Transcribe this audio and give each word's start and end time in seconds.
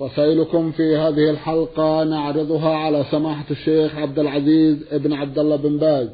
رسائلكم 0.00 0.72
في 0.72 0.96
هذه 0.96 1.30
الحلقة 1.30 2.04
نعرضها 2.04 2.74
على 2.74 3.04
سماحة 3.10 3.44
الشيخ 3.50 3.94
عبد 3.94 4.18
العزيز 4.18 4.76
ابن 4.90 5.12
عبد 5.12 5.38
الله 5.38 5.56
بن 5.56 5.76
باز 5.78 6.08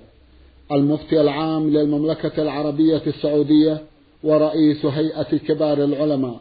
المفتي 0.73 1.21
العام 1.21 1.71
للمملكة 1.71 2.43
العربية 2.43 3.03
السعودية 3.07 3.83
ورئيس 4.25 4.87
هيئة 4.87 5.37
كبار 5.37 5.85
العلماء. 5.85 6.41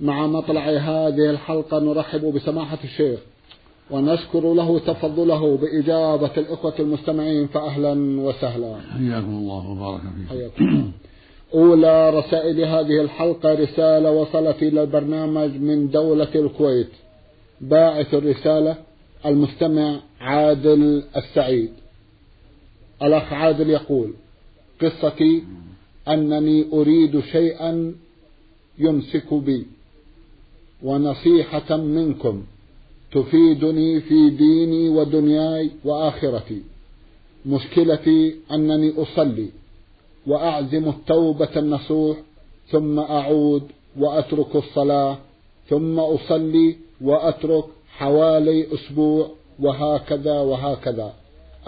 مع 0.00 0.26
مطلع 0.26 0.68
هذه 0.68 1.30
الحلقة 1.30 1.78
نرحب 1.78 2.24
بسماحة 2.34 2.78
الشيخ 2.84 3.18
ونشكر 3.90 4.54
له 4.54 4.78
تفضله 4.78 5.56
بإجابة 5.56 6.30
الإخوة 6.36 6.74
المستمعين 6.78 7.46
فأهلا 7.46 8.20
وسهلا. 8.20 8.76
حياكم 8.92 9.30
الله 9.30 9.70
وبارك 9.70 10.00
فيكم. 10.00 10.28
حياكم 10.28 10.92
أولى 11.54 12.10
رسائل 12.10 12.60
هذه 12.64 13.00
الحلقة 13.00 13.54
رسالة 13.54 14.10
وصلت 14.10 14.62
إلى 14.62 14.82
البرنامج 14.82 15.50
من 15.50 15.90
دولة 15.90 16.28
الكويت. 16.34 16.90
باعث 17.60 18.14
الرسالة 18.14 18.76
المستمع 19.26 20.00
عادل 20.20 21.02
السعيد. 21.16 21.72
الأخ 23.02 23.32
عادل 23.32 23.70
يقول 23.70 24.14
قصتي 24.82 25.42
أنني 26.08 26.66
أريد 26.72 27.20
شيئا 27.20 27.94
يمسك 28.78 29.34
بي 29.34 29.66
ونصيحة 30.82 31.76
منكم 31.76 32.42
تفيدني 33.12 34.00
في 34.00 34.30
ديني 34.30 34.88
ودنياي 34.88 35.70
وآخرتي. 35.84 36.62
مشكلتي 37.46 38.34
أنني 38.52 38.92
أصلي. 38.96 39.48
وأعزم 40.28 40.88
التوبة 40.88 41.54
النصوح 41.56 42.16
ثم 42.72 42.98
أعود 42.98 43.62
وأترك 43.96 44.56
الصلاة 44.56 45.18
ثم 45.68 45.98
أصلي 45.98 46.76
وأترك 47.00 47.64
حوالي 47.98 48.66
أسبوع 48.74 49.30
وهكذا 49.60 50.36
وهكذا. 50.40 51.12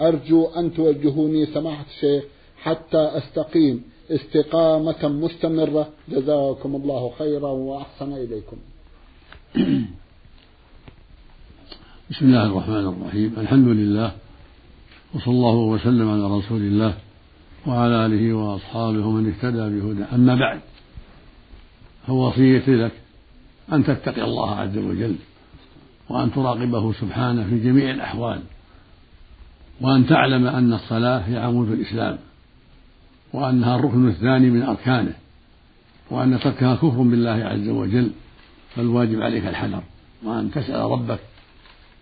أرجو 0.01 0.45
أن 0.45 0.73
توجهوني 0.73 1.45
سماحة 1.45 1.85
الشيخ 1.93 2.23
حتى 2.57 2.97
أستقيم 2.97 3.83
استقامة 4.11 5.07
مستمرة. 5.07 5.89
جزاكم 6.09 6.75
الله 6.75 7.11
خيرا 7.19 7.49
وأحسن 7.49 8.13
إليكم. 8.13 8.57
بسم 12.11 12.25
الله 12.25 12.45
الرحمن 12.45 12.85
الرحيم. 12.93 13.29
الحمد 13.37 13.67
لله 13.67 14.11
وصلى 15.15 15.33
الله 15.33 15.55
وسلم 15.55 16.07
على 16.09 16.25
رسول 16.37 16.61
الله. 16.61 16.93
وعلى 17.67 18.05
آله 18.05 18.33
وأصحابه 18.33 19.05
ومن 19.05 19.27
اهتدى 19.27 19.79
بهدى 19.79 20.03
أما 20.15 20.35
بعد 20.35 20.59
فوصيتي 22.07 22.75
لك 22.75 22.91
أن 23.73 23.83
تتقي 23.83 24.21
الله 24.23 24.55
عز 24.55 24.77
وجل 24.77 25.15
وأن 26.09 26.31
تراقبه 26.31 26.93
سبحانه 26.93 27.43
في 27.49 27.59
جميع 27.59 27.91
الأحوال 27.91 28.41
وأن 29.81 30.07
تعلم 30.07 30.47
أن 30.47 30.73
الصلاة 30.73 31.19
هي 31.19 31.37
عمود 31.37 31.71
الإسلام 31.71 32.17
وأنها 33.33 33.75
الركن 33.75 34.07
الثاني 34.07 34.49
من 34.49 34.63
أركانه 34.63 35.13
وأن 36.09 36.39
تركها 36.39 36.75
كفر 36.75 37.01
بالله 37.01 37.31
عز 37.31 37.69
وجل 37.69 38.11
فالواجب 38.75 39.21
عليك 39.21 39.45
الحذر 39.45 39.83
وأن 40.23 40.51
تسأل 40.51 40.91
ربك 40.91 41.19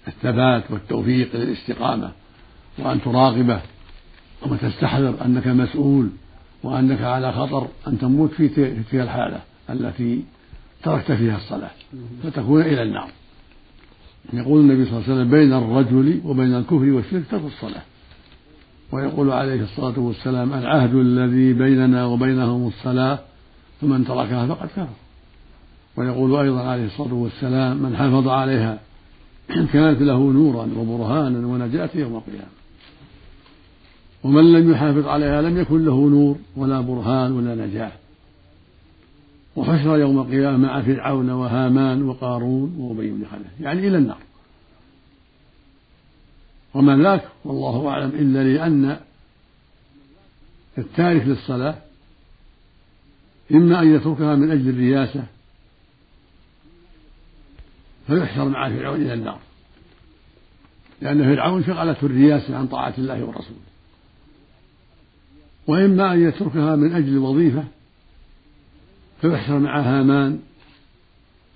الثبات 0.07 0.71
والتوفيق 0.71 1.35
للاستقامة 1.35 2.11
وأن 2.77 3.01
تراقبه 3.01 3.61
وتستحذر 4.47 5.25
أنك 5.25 5.47
مسؤول 5.47 6.09
وأنك 6.63 7.01
على 7.01 7.31
خطر 7.31 7.67
أن 7.87 7.99
تموت 7.99 8.31
في 8.31 8.47
تلك 8.47 8.95
الحالة 8.95 9.39
التي 9.69 10.23
تركت 10.83 11.11
فيها 11.11 11.37
الصلاة 11.37 11.69
فتكون 12.23 12.61
إلى 12.61 12.83
النار. 12.83 13.09
يقول 14.33 14.61
النبي 14.61 14.85
صلى 14.85 14.93
الله 14.93 15.03
عليه 15.03 15.13
وسلم 15.13 15.31
بين 15.31 15.53
الرجل 15.53 16.21
وبين 16.25 16.55
الكفر 16.55 16.89
والشرك 16.89 17.23
ترك 17.31 17.41
الصلاة. 17.45 17.81
ويقول 18.91 19.31
عليه 19.31 19.61
الصلاة 19.61 19.99
والسلام 19.99 20.53
العهد 20.53 20.95
الذي 20.95 21.53
بيننا 21.53 22.05
وبينهم 22.05 22.67
الصلاة 22.67 23.19
فمن 23.81 24.05
تركها 24.05 24.47
فقد 24.47 24.67
كفر. 24.67 24.87
ويقول 25.97 26.35
أيضا 26.35 26.61
عليه 26.61 26.85
الصلاة 26.85 27.13
والسلام 27.13 27.77
من 27.77 27.95
حافظ 27.95 28.27
عليها 28.27 28.79
كانت 29.49 30.01
له 30.01 30.31
نورا 30.31 30.69
وبرهانا 30.77 31.47
ونجاة 31.47 31.89
يوم 31.95 32.15
القيامة. 32.15 32.58
ومن 34.23 34.53
لم 34.53 34.71
يحافظ 34.71 35.07
عليها 35.07 35.41
لم 35.41 35.57
يكن 35.57 35.85
له 35.85 36.09
نور 36.09 36.37
ولا 36.55 36.81
برهان 36.81 37.31
ولا 37.31 37.65
نجاة 37.65 37.91
وحشر 39.55 39.97
يوم 39.97 40.19
القيامة 40.19 40.57
مع 40.57 40.81
فرعون 40.81 41.29
وهامان 41.29 42.03
وقارون 42.03 42.75
وأبي 42.77 43.11
بن 43.11 43.25
خلف. 43.31 43.61
يعني 43.61 43.87
إلى 43.87 43.97
النار. 43.97 44.21
وما 46.73 46.97
ذاك 46.97 47.23
والله 47.45 47.89
أعلم 47.89 48.09
إلا 48.09 48.43
لأن 48.43 48.99
التارك 50.77 51.23
للصلاة 51.25 51.75
إما 53.51 53.81
أن 53.81 53.95
يتركها 53.95 54.35
من 54.35 54.51
أجل 54.51 54.69
الرياسة 54.69 55.23
فيحشر 58.07 58.49
مع 58.49 58.69
فرعون 58.69 59.01
إلى 59.01 59.13
النار. 59.13 59.39
لأن 61.01 61.35
فرعون 61.35 61.63
شغلته 61.63 62.05
الرياسة 62.05 62.57
عن 62.57 62.67
طاعة 62.67 62.93
الله 62.97 63.23
ورسوله. 63.23 63.69
وإما 65.69 66.13
أن 66.13 66.27
يتركها 66.27 66.75
من 66.75 66.93
أجل 66.93 67.09
الوظيفة 67.09 67.63
فيحشر 69.21 69.59
مع 69.59 69.79
هامان 69.79 70.39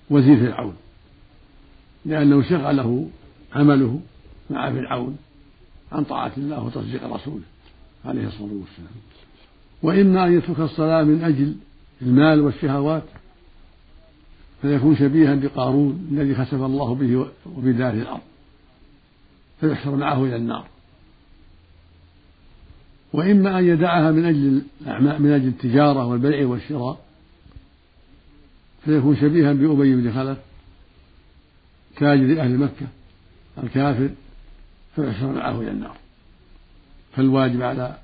وزير 0.09 0.37
فرعون 0.39 0.73
لأنه 2.05 2.41
شغله 2.49 3.09
عمله 3.53 3.99
مع 4.49 4.71
فرعون 4.71 5.17
عن 5.91 6.03
طاعة 6.03 6.31
الله 6.37 6.63
وتصديق 6.63 7.13
رسوله 7.13 7.43
عليه 8.05 8.27
الصلاة 8.27 8.43
والسلام. 8.43 8.95
وإما 9.83 10.27
أن 10.27 10.37
يترك 10.37 10.59
الصلاة 10.59 11.03
من 11.03 11.23
أجل 11.23 11.55
المال 12.01 12.41
والشهوات 12.41 13.03
فيكون 14.61 14.95
شبيها 14.95 15.35
بقارون 15.35 16.07
الذي 16.11 16.35
خسف 16.35 16.53
الله 16.53 16.95
به 16.95 17.25
وبداره 17.57 18.01
الأرض 18.01 18.21
فيحشر 19.61 19.95
معه 19.95 20.25
إلى 20.25 20.35
النار. 20.35 20.72
وإما 23.13 23.59
أن 23.59 23.65
يدعها 23.65 24.11
من 24.11 24.25
أجل 24.25 24.61
من 25.19 25.31
أجل 25.31 25.47
التجارة 25.47 26.05
والبيع 26.05 26.47
والشراء 26.47 27.05
فيكون 28.85 29.15
شبيها 29.15 29.53
بأبي 29.53 29.95
بن 29.95 30.13
خلف 30.13 30.37
تاجر 31.97 32.41
أهل 32.41 32.57
مكة 32.57 32.87
الكافر 33.63 34.09
فيحشر 34.95 35.31
معه 35.31 35.61
إلى 35.61 35.71
النار. 35.71 35.97
فالواجب 37.15 37.61
على 37.61 37.97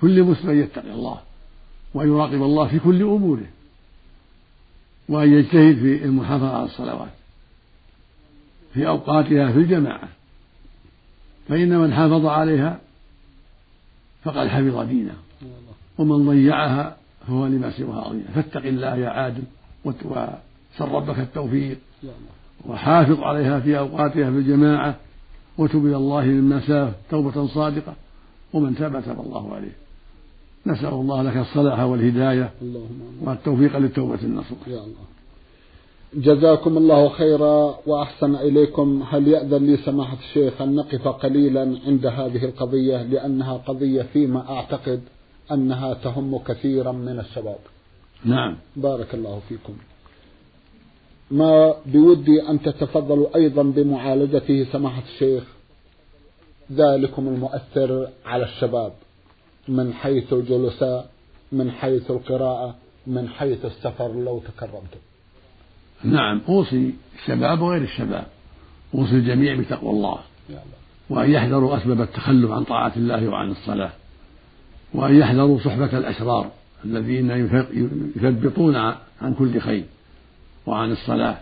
كل 0.00 0.22
مسلم 0.22 0.50
أن 0.50 0.58
يتقي 0.58 0.90
الله 0.92 1.20
وأن 1.94 2.08
يراقب 2.08 2.42
الله 2.42 2.68
في 2.68 2.78
كل 2.78 3.02
أموره 3.02 3.46
وأن 5.08 5.32
يجتهد 5.32 5.74
في 5.74 6.04
المحافظة 6.04 6.56
على 6.56 6.64
الصلوات 6.64 7.12
في 8.74 8.88
أوقاتها 8.88 9.52
في 9.52 9.58
الجماعة. 9.58 10.08
فإن 11.48 11.78
من 11.78 11.94
حافظ 11.94 12.26
عليها 12.26 12.80
فقد 14.24 14.48
حفظ 14.48 14.88
دينه. 14.88 15.14
ومن 15.98 16.26
ضيعها 16.26 16.96
فهو 17.26 17.46
لما 17.46 17.70
سواها 17.70 18.00
عظيم. 18.00 18.24
فاتق 18.34 18.66
الله 18.66 18.96
يا 18.96 19.08
عادل 19.08 19.42
وسل 19.84 20.34
ربك 20.80 21.18
التوفيق. 21.18 21.78
وحافظ 22.66 23.20
عليها 23.20 23.60
في 23.60 23.78
أوقاتها 23.78 24.30
في 24.30 24.36
الجماعة. 24.36 24.96
وتب 25.58 25.86
إلى 25.86 25.96
الله 25.96 26.24
مما 26.24 26.60
ساف 26.66 26.94
توبة 27.10 27.46
صادقة. 27.46 27.94
ومن 28.52 28.74
تاب 28.74 29.04
تاب 29.04 29.20
الله 29.20 29.54
عليه. 29.54 29.72
نسأل 30.66 30.94
الله 30.94 31.22
لك 31.22 31.36
الصلاح 31.36 31.80
والهداية. 31.80 32.50
والتوفيق 33.20 33.78
للتوبة 33.78 34.22
النصوح. 34.22 34.58
يا 34.66 34.74
الله. 34.74 35.11
جزاكم 36.14 36.76
الله 36.78 37.08
خيرا 37.08 37.78
وأحسن 37.86 38.34
إليكم. 38.34 39.04
هل 39.10 39.28
يأذن 39.28 39.66
لي 39.66 39.76
سماحة 39.76 40.16
الشيخ 40.18 40.62
أن 40.62 40.74
نقف 40.74 41.08
قليلا 41.08 41.78
عند 41.86 42.06
هذه 42.06 42.44
القضية؟ 42.44 43.02
لأنها 43.02 43.56
قضية 43.56 44.02
فيما 44.02 44.50
أعتقد 44.50 45.00
أنها 45.52 45.94
تهم 45.94 46.38
كثيرا 46.38 46.92
من 46.92 47.18
الشباب. 47.18 47.58
نعم. 48.24 48.56
بارك 48.76 49.14
الله 49.14 49.40
فيكم. 49.48 49.76
ما 51.30 51.74
بودي 51.86 52.48
أن 52.48 52.62
تتفضلوا 52.62 53.36
أيضا 53.36 53.62
بمعالجته 53.62 54.66
سماحة 54.72 55.02
الشيخ. 55.02 55.44
ذلكم 56.72 57.28
المؤثر 57.28 58.08
على 58.26 58.44
الشباب. 58.44 58.92
من 59.68 59.92
حيث 59.92 60.32
الجلساء 60.32 61.10
من 61.52 61.70
حيث 61.70 62.10
القراءة 62.10 62.74
من 63.06 63.28
حيث 63.28 63.64
السفر 63.64 64.12
لو 64.12 64.38
تكرمتم. 64.38 65.00
نعم 66.04 66.40
أوصي 66.48 66.94
الشباب 67.18 67.60
وغير 67.60 67.82
الشباب. 67.82 68.26
أوصي 68.94 69.12
الجميع 69.12 69.56
بتقوى 69.56 69.90
الله. 69.90 70.18
وأن 71.10 71.30
يحذروا 71.30 71.76
أسباب 71.76 72.00
التخلف 72.00 72.50
عن 72.50 72.64
طاعة 72.64 72.92
الله 72.96 73.28
وعن 73.28 73.50
الصلاة. 73.50 73.90
وأن 74.94 75.14
يحذروا 75.14 75.58
صحبة 75.58 75.98
الأشرار 75.98 76.50
الذين 76.84 77.30
يثبطون 78.16 78.76
عن 79.22 79.34
كل 79.38 79.60
خير 79.60 79.84
وعن 80.66 80.92
الصلاة. 80.92 81.36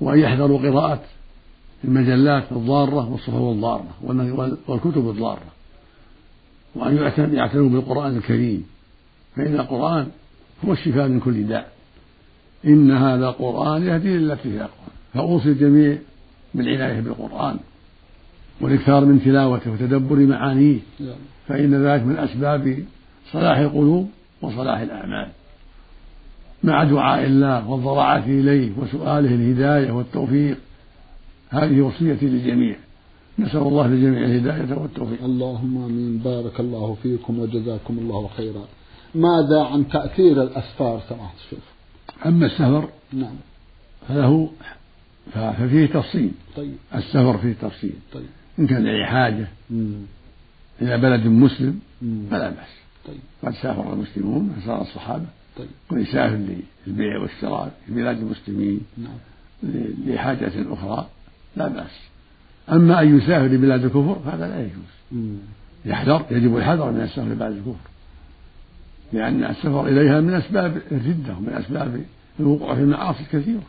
وأن 0.00 0.18
يحذروا 0.18 0.58
قراءة 0.58 1.02
المجلات 1.84 2.52
الضارة 2.52 3.10
والصحف 3.10 3.34
الضارة 3.34 3.88
والكتب 4.68 5.10
الضارة. 5.10 5.46
وأن 6.74 6.96
يعتنوا 7.34 7.68
بالقرآن 7.68 8.16
الكريم. 8.16 8.66
فإن 9.36 9.54
القرآن 9.54 10.08
هو 10.64 10.72
الشفاء 10.72 11.08
من 11.08 11.20
كل 11.20 11.46
داء. 11.46 11.77
إن 12.64 12.90
هذا 12.90 13.28
القرآن 13.28 13.82
يهدي 13.82 14.16
للتي 14.16 14.48
هي 14.54 14.60
أقوى. 14.60 14.88
فأوصي 15.14 15.48
الجميع 15.48 15.98
بالعناية 16.54 17.00
بالقرآن 17.00 17.56
والإكثار 18.60 19.04
من 19.04 19.22
تلاوته 19.24 19.70
وتدبر 19.72 20.16
معانيه. 20.16 20.78
فإن 21.48 21.86
ذلك 21.86 22.02
من 22.02 22.16
أسباب 22.18 22.84
صلاح 23.32 23.58
القلوب 23.58 24.10
وصلاح 24.42 24.78
الأعمال. 24.80 25.28
مع 26.64 26.84
دعاء 26.84 27.24
الله 27.24 27.70
والضراعة 27.70 28.24
إليه 28.26 28.70
وسؤاله 28.78 29.34
الهداية 29.34 29.90
والتوفيق 29.92 30.58
هذه 31.50 31.80
وصيتي 31.80 32.26
للجميع. 32.26 32.76
نسأل 33.38 33.60
الله 33.60 33.86
للجميع 33.86 34.24
الهداية 34.24 34.78
والتوفيق. 34.78 35.24
اللهم 35.24 35.84
آمين. 35.84 36.18
بارك 36.18 36.60
الله 36.60 36.96
فيكم 37.02 37.38
وجزاكم 37.38 37.98
الله 37.98 38.28
خيرا. 38.36 38.64
ماذا 39.14 39.62
عن 39.62 39.88
تأثير 39.88 40.42
الأسفار؟ 40.42 41.00
سماحة 41.08 41.34
الشيخ. 41.44 41.77
أما 42.26 42.46
السفر 42.46 42.88
نعم. 43.12 43.34
فله 44.08 44.50
ففيه 45.32 45.86
تفصيل. 45.86 46.30
طيب. 46.56 46.74
السفر 46.94 47.38
فيه 47.38 47.52
تفصيل. 47.52 47.92
طيب. 48.12 48.26
إن 48.58 48.66
كان 48.66 48.84
لأي 48.84 49.06
حاجة. 49.06 49.48
مم. 49.70 49.92
إلى 50.82 50.98
بلد 50.98 51.26
مسلم 51.26 51.80
مم. 52.02 52.26
فلا 52.30 52.50
بأس. 52.50 52.68
طيب. 53.06 53.20
قد 53.42 53.52
سافر 53.52 53.92
المسلمون 53.92 54.56
فسار 54.60 54.82
الصحابة. 54.82 55.26
طيب. 55.56 55.68
ويسافر 55.90 56.40
للبيع 56.86 57.18
والشراء 57.18 57.72
في 57.86 57.94
بلاد 57.94 58.18
المسلمين 58.18 58.80
نعم. 58.98 59.18
لحاجة 60.06 60.52
أخرى 60.72 61.08
لا 61.56 61.68
بأس. 61.68 62.00
أما 62.72 63.02
أن 63.02 63.18
يسافر 63.18 63.46
لبلاد 63.46 63.84
الكفر 63.84 64.20
فهذا 64.24 64.48
لا 64.48 64.60
يجوز. 64.60 65.32
يحذر 65.84 66.26
يجب 66.30 66.56
الحذر 66.56 66.90
من 66.90 67.00
السفر 67.00 67.22
لبلاد 67.22 67.52
الكفر. 67.52 67.87
لأن 69.12 69.44
السفر 69.44 69.86
إليها 69.86 70.20
من 70.20 70.34
أسباب 70.34 70.82
الردة 70.92 71.36
ومن 71.36 71.48
أسباب 71.48 72.00
الوقوع 72.40 72.74
في 72.74 72.80
المعاصي 72.80 73.20
الكثيرة. 73.20 73.62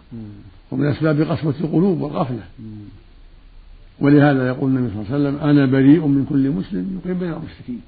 ومن 0.71 0.85
أسباب 0.85 1.21
قسوة 1.21 1.53
القلوب 1.61 2.01
والغفلة. 2.01 2.43
ولهذا 3.99 4.47
يقول 4.47 4.71
النبي 4.71 4.93
صلى 4.93 5.01
الله 5.01 5.13
عليه 5.13 5.37
وسلم 5.37 5.49
أنا 5.49 5.65
بريء 5.65 6.07
من 6.07 6.25
كل 6.29 6.49
مسلم 6.49 6.99
يقيم 7.05 7.19
بين 7.19 7.33
المشركين 7.33 7.81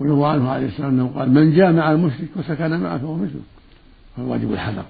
ويروى 0.00 0.28
عنه 0.28 0.48
عليه 0.48 0.66
السلام 0.66 0.90
أنه 0.90 1.06
قال 1.08 1.30
من 1.30 1.54
جامع 1.56 1.92
المشرك 1.92 2.28
وسكن 2.36 2.80
معه 2.80 2.98
فهو 2.98 3.14
مثله 3.14 3.40
فالواجب 4.16 4.52
الحذر. 4.52 4.84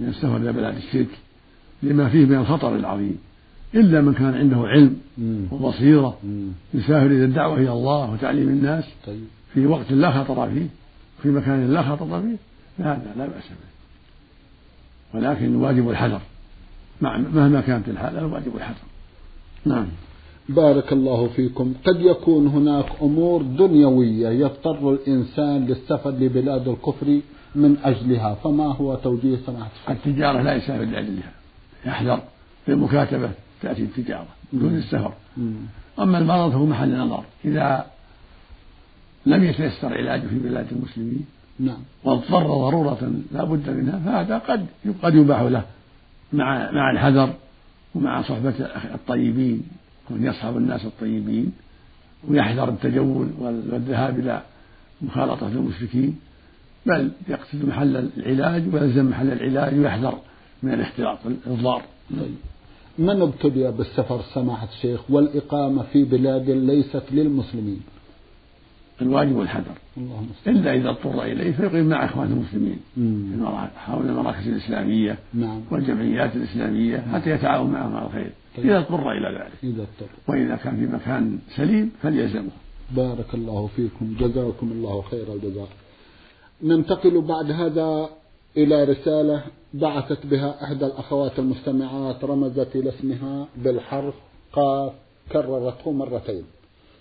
من 0.00 0.08
السفر 0.08 0.36
إلى 0.36 0.52
بلاد 0.52 0.76
الشرك 0.76 1.18
لما 1.82 2.08
فيه 2.08 2.24
من 2.24 2.34
الخطر 2.34 2.76
العظيم 2.76 3.18
إلا 3.74 4.00
من 4.00 4.14
كان 4.14 4.34
عنده 4.34 4.56
علم. 4.56 4.96
وبصيرة. 5.50 6.18
يسافر 6.74 7.06
إلى 7.06 7.24
الدعوة 7.24 7.56
إلى 7.56 7.72
الله 7.72 8.12
وتعليم 8.12 8.48
الناس 8.48 8.84
طيب 9.06 9.24
في 9.54 9.66
وقت 9.66 9.92
لا 9.92 10.10
خطر 10.10 10.50
فيه 10.50 10.66
في 11.22 11.28
مكان 11.28 11.72
لا 11.72 11.82
خطر 11.82 12.22
فيه 12.22 12.36
فهذا 12.78 13.14
لا 13.16 13.26
بأس 13.26 13.48
به. 13.48 13.68
ولكن 15.14 15.44
الواجب 15.44 15.90
الحذر. 15.90 16.20
مهما 17.00 17.60
كانت 17.60 17.88
الحالة 17.88 18.18
الواجب 18.18 18.56
الحذر. 18.56 18.76
نعم. 19.64 19.86
بارك 20.48 20.92
الله 20.92 21.28
فيكم. 21.28 21.74
قد 21.84 22.00
يكون 22.00 22.46
هناك 22.46 22.86
أمور 23.02 23.42
دنيوية 23.42 24.28
يضطر 24.28 24.92
الإنسان 24.92 25.66
للسفر 25.66 26.10
لبلاد 26.10 26.68
الكفر 26.68 27.20
من 27.54 27.76
أجلها 27.84 28.34
فما 28.34 28.66
هو 28.66 28.94
توجيه 28.94 29.36
سماحة؟ 29.46 29.70
التجارة 29.90 30.42
لا 30.42 30.54
يسافر 30.54 30.84
لأجلها 30.84 31.32
يحذر. 31.86 32.20
في 32.66 32.72
المكاتبة 32.72 33.30
تأتي 33.62 33.82
التجارة 33.82 34.28
دون 34.52 34.74
السفر. 34.74 35.12
أما 35.98 36.18
المرض 36.18 36.50
فهو 36.50 36.66
محل 36.66 36.96
نظر. 36.96 37.24
إذا 37.44 37.86
لم 39.28 39.44
يتيسر 39.44 39.94
علاجه 39.94 40.26
في 40.26 40.38
بلاد 40.38 40.66
المسلمين. 40.72 41.26
نعم. 41.60 41.78
واضطر 42.04 42.46
ضرورة 42.46 43.12
لا 43.32 43.44
بد 43.44 43.70
منها 43.70 43.98
فهذا 43.98 44.38
قد 44.38 44.66
قد 45.02 45.14
يباح 45.14 45.40
له 45.40 45.64
مع 46.32 46.70
مع 46.70 46.90
الحذر 46.90 47.34
ومع 47.94 48.22
صحبة 48.22 48.54
الطيبين 48.94 49.62
وأن 50.10 50.24
يصحب 50.24 50.56
الناس 50.56 50.84
الطيبين 50.84 51.52
ويحذر 52.28 52.68
التجول 52.68 53.28
والذهاب 53.38 54.18
إلى 54.18 54.42
مخالطة 55.02 55.48
المشركين. 55.48 56.18
بل 56.86 57.10
يقصد 57.28 57.64
محل 57.64 58.10
العلاج 58.16 58.74
ويلزم 58.74 59.10
محل 59.10 59.32
العلاج 59.32 59.78
ويحذر 59.78 60.18
من 60.62 60.74
الاختلاط 60.74 61.18
الضار 61.46 61.82
طيب. 62.10 62.34
من 62.98 63.22
ابتلي 63.22 63.72
بالسفر 63.72 64.20
سماحة 64.34 64.68
الشيخ 64.76 65.10
والإقامة 65.10 65.82
في 65.82 66.04
بلاد 66.04 66.50
ليست 66.50 67.02
للمسلمين؟ 67.10 67.80
الواجب 69.02 69.40
الحذر 69.40 69.74
إلا 70.46 70.74
إذا 70.74 70.90
اضطر 70.90 71.22
إليه 71.22 71.52
فيقيم 71.52 71.88
مع 71.88 72.04
إخوانه 72.04 72.32
المسلمين. 72.32 72.78
حول 73.76 74.08
المراكز 74.08 74.48
الإسلامية 74.48 75.18
نعم. 75.34 75.60
والجمعيات 75.70 76.36
الإسلامية 76.36 76.98
حتى 76.98 77.30
يتعاون 77.30 77.70
معهم 77.70 77.96
على 77.96 78.06
الخير. 78.06 78.32
طيب. 78.56 78.66
إذا 78.66 78.78
اضطر 78.78 79.12
إلى 79.12 79.38
ذلك. 79.38 79.52
إذا 79.62 79.82
اضطر. 79.82 80.10
وإذا 80.28 80.56
كان 80.56 80.76
في 80.76 80.86
مكان 80.96 81.38
سليم 81.56 81.92
فليلزمه. 82.02 82.50
بارك 82.96 83.34
الله 83.34 83.66
فيكم. 83.76 84.14
جزاكم 84.20 84.72
الله 84.72 85.02
خير 85.02 85.32
الجزاء. 85.34 85.68
ننتقل 86.62 87.20
بعد 87.20 87.50
هذا 87.50 88.08
إلى 88.56 88.84
رسالة 88.84 89.42
بعثت 89.74 90.26
بها 90.26 90.64
إحدى 90.64 90.86
الأخوات 90.86 91.38
المستمعات 91.38 92.24
رمزت 92.24 92.76
إلى 92.76 92.88
اسمها 92.88 93.48
بالحرف 93.56 94.14
قاف 94.52 94.92
كررته 95.32 95.92
مرتين. 95.92 96.42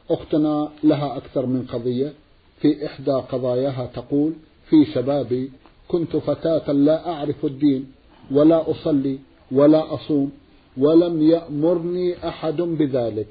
أختنا 0.09 0.69
لها 0.83 1.17
أكثر 1.17 1.45
من 1.45 1.65
قضية. 1.73 2.13
في 2.61 2.85
إحدى 2.85 3.11
قضاياها 3.11 3.89
تقول 3.93 4.33
في 4.69 4.85
شبابي 4.85 5.51
كنت 5.87 6.17
فتاة 6.17 6.71
لا 6.71 7.09
أعرف 7.09 7.45
الدين 7.45 7.91
ولا 8.31 8.71
أصلي 8.71 9.19
ولا 9.51 9.93
أصوم 9.93 10.31
ولم 10.77 11.21
يأمرني 11.21 12.27
أحد 12.27 12.61
بذلك 12.61 13.27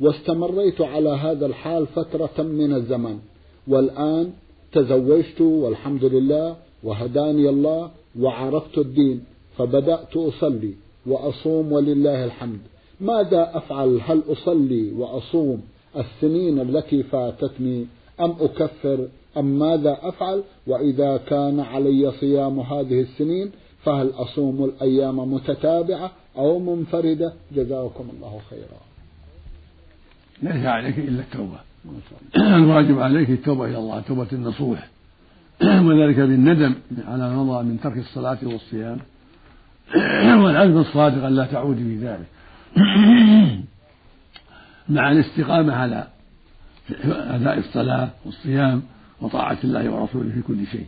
واستمريت 0.00 0.80
على 0.80 1.08
هذا 1.08 1.46
الحال 1.46 1.86
فترة 1.86 2.42
من 2.42 2.72
الزمن 2.72 3.18
والآن 3.68 4.32
تزوجت 4.72 5.40
والحمد 5.40 6.04
لله 6.04 6.56
وهداني 6.82 7.48
الله 7.48 7.90
وعرفت 8.20 8.78
الدين 8.78 9.24
فبدأت 9.58 10.16
أصلي 10.16 10.74
وأصوم 11.06 11.72
ولله 11.72 12.24
الحمد. 12.24 12.60
ماذا 13.00 13.50
أفعل؟ 13.54 14.00
هل 14.04 14.22
أصلي 14.28 14.92
وأصوم 14.92 15.62
السنين 15.96 16.60
التي 16.60 17.02
فاتتني 17.02 17.86
أم 18.20 18.30
أكفر 18.40 19.08
أم 19.36 19.58
ماذا 19.58 19.98
أفعل؟ 20.02 20.42
وإذا 20.66 21.16
كان 21.16 21.60
علي 21.60 22.12
صيام 22.20 22.60
هذه 22.60 23.00
السنين 23.00 23.50
فهل 23.84 24.10
أصوم 24.16 24.64
الأيام 24.64 25.32
متتابعة 25.32 26.10
أو 26.36 26.58
منفردة؟ 26.58 27.32
جزاكم 27.52 28.08
الله 28.16 28.40
خيرا. 28.50 28.80
ليس 30.42 30.66
عليك 30.66 30.98
إلا 30.98 31.20
التوبة. 31.20 31.58
الواجب 32.36 33.00
عليك 33.00 33.30
التوبة 33.30 33.64
إلى 33.64 33.78
الله 33.78 34.00
توبة 34.00 34.28
النصوح. 34.32 34.88
وذلك 35.86 36.16
بالندم 36.16 36.74
على 37.08 37.28
ما 37.28 37.42
مضى 37.42 37.64
من 37.64 37.80
ترك 37.80 37.96
الصلاة 37.96 38.38
والصيام. 38.42 38.98
والعزم 40.44 40.78
الصادق 40.78 41.24
أن 41.24 41.34
لا 41.34 41.46
تعود 41.46 41.76
في 41.76 41.96
ذلك. 41.96 42.26
مع 44.88 45.12
الاستقامة 45.12 45.74
على 45.74 46.06
أداء 47.04 47.58
الصلاة 47.58 48.10
والصيام 48.24 48.82
وطاعة 49.20 49.58
الله 49.64 49.90
ورسوله 49.90 50.30
في 50.30 50.42
كل 50.42 50.66
شيء. 50.66 50.86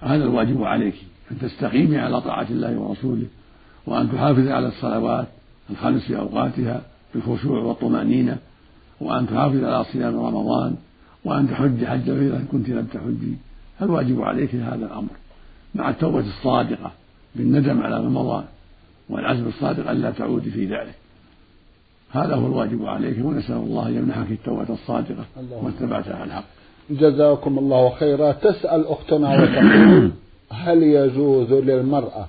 هذا 0.00 0.24
الواجب 0.24 0.62
عليك 0.62 0.94
أن 1.30 1.38
تستقيمي 1.38 1.98
على 1.98 2.20
طاعة 2.20 2.46
الله 2.50 2.78
ورسوله 2.78 3.26
وأن 3.86 4.12
تحافظي 4.12 4.52
على 4.52 4.68
الصلوات 4.68 5.26
الخمس 5.70 6.02
في 6.02 6.18
أوقاتها 6.18 6.82
بالخشوع 7.14 7.58
والطمأنينة 7.58 8.38
وأن 9.00 9.26
تحافظي 9.26 9.66
على 9.66 9.84
صيام 9.84 10.16
رمضان 10.16 10.76
وأن 11.24 11.50
تحج 11.50 11.84
حج 11.84 12.08
إذا 12.08 12.44
كنت 12.52 12.68
لم 12.68 12.86
تحجي. 12.86 13.36
الواجب 13.82 14.22
عليك 14.22 14.54
هذا 14.54 14.86
الأمر. 14.86 15.10
مع 15.74 15.90
التوبة 15.90 16.20
الصادقة 16.20 16.92
بالندم 17.34 17.82
على 17.82 18.02
ما 18.02 18.08
مضى 18.08 18.44
والعزم 19.08 19.48
الصادق 19.48 19.90
ألا 19.90 20.10
تعودي 20.10 20.50
في 20.50 20.66
ذلك. 20.66 20.94
هذا 22.10 22.34
هو 22.34 22.46
الواجب 22.46 22.86
عليك 22.86 23.24
ونسأل 23.24 23.56
الله 23.56 23.88
أن 23.88 23.94
يمنحك 23.94 24.30
التوبة 24.30 24.74
الصادقة 24.74 25.24
والثبات 25.62 26.08
على 26.08 26.24
الحق. 26.24 26.44
جزاكم 26.90 27.58
الله 27.58 27.90
خيرا. 27.90 28.32
تسأل 28.32 28.86
أختنا 28.86 29.30
وتقول 29.42 30.12
هل 30.50 30.82
يجوز 30.82 31.52
للمرأة 31.52 32.28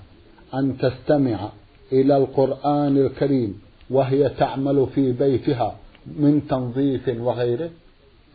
أن 0.54 0.78
تستمع 0.78 1.50
إلى 1.92 2.18
القرآن 2.18 2.98
الكريم 2.98 3.60
وهي 3.90 4.30
تعمل 4.30 4.88
في 4.96 5.12
بيتها 5.12 5.76
من 6.20 6.48
تنظيف 6.50 7.10
وغيره؟ 7.20 7.70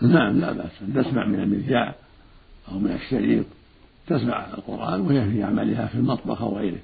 نعم 0.03 0.41
لا 0.41 0.53
بأس. 0.53 0.71
تسمع 0.95 1.27
من 1.27 1.41
المذياع 1.41 1.95
أو 2.73 2.79
من 2.79 2.91
الشريط 2.91 3.45
تسمع 4.07 4.47
القرآن 4.55 5.01
وهي 5.01 5.31
في 5.31 5.43
عملها 5.43 5.87
في 5.87 5.95
المطبخ 5.95 6.43
أو 6.43 6.59
غيره 6.59 6.79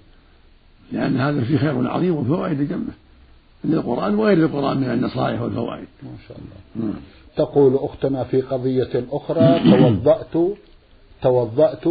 لأن 0.92 1.16
هذا 1.16 1.44
فيه 1.44 1.58
خير 1.58 1.88
عظيم 1.88 2.14
وفوائد 2.14 2.68
جمة 2.68 2.92
للقرآن 3.64 4.14
وغير 4.14 4.38
القرآن 4.38 4.76
من 4.76 4.90
النصائح 4.90 5.42
والفوائد. 5.42 5.86
ما 6.02 6.10
شاء 6.28 6.38
الله. 6.38 6.86
نعم. 6.86 7.00
تقول 7.36 7.74
أختنا 7.74 8.24
في 8.24 8.40
قضية 8.40 9.04
أخرى 9.10 9.60
توضأت 9.70 10.56
توضأت 11.22 11.84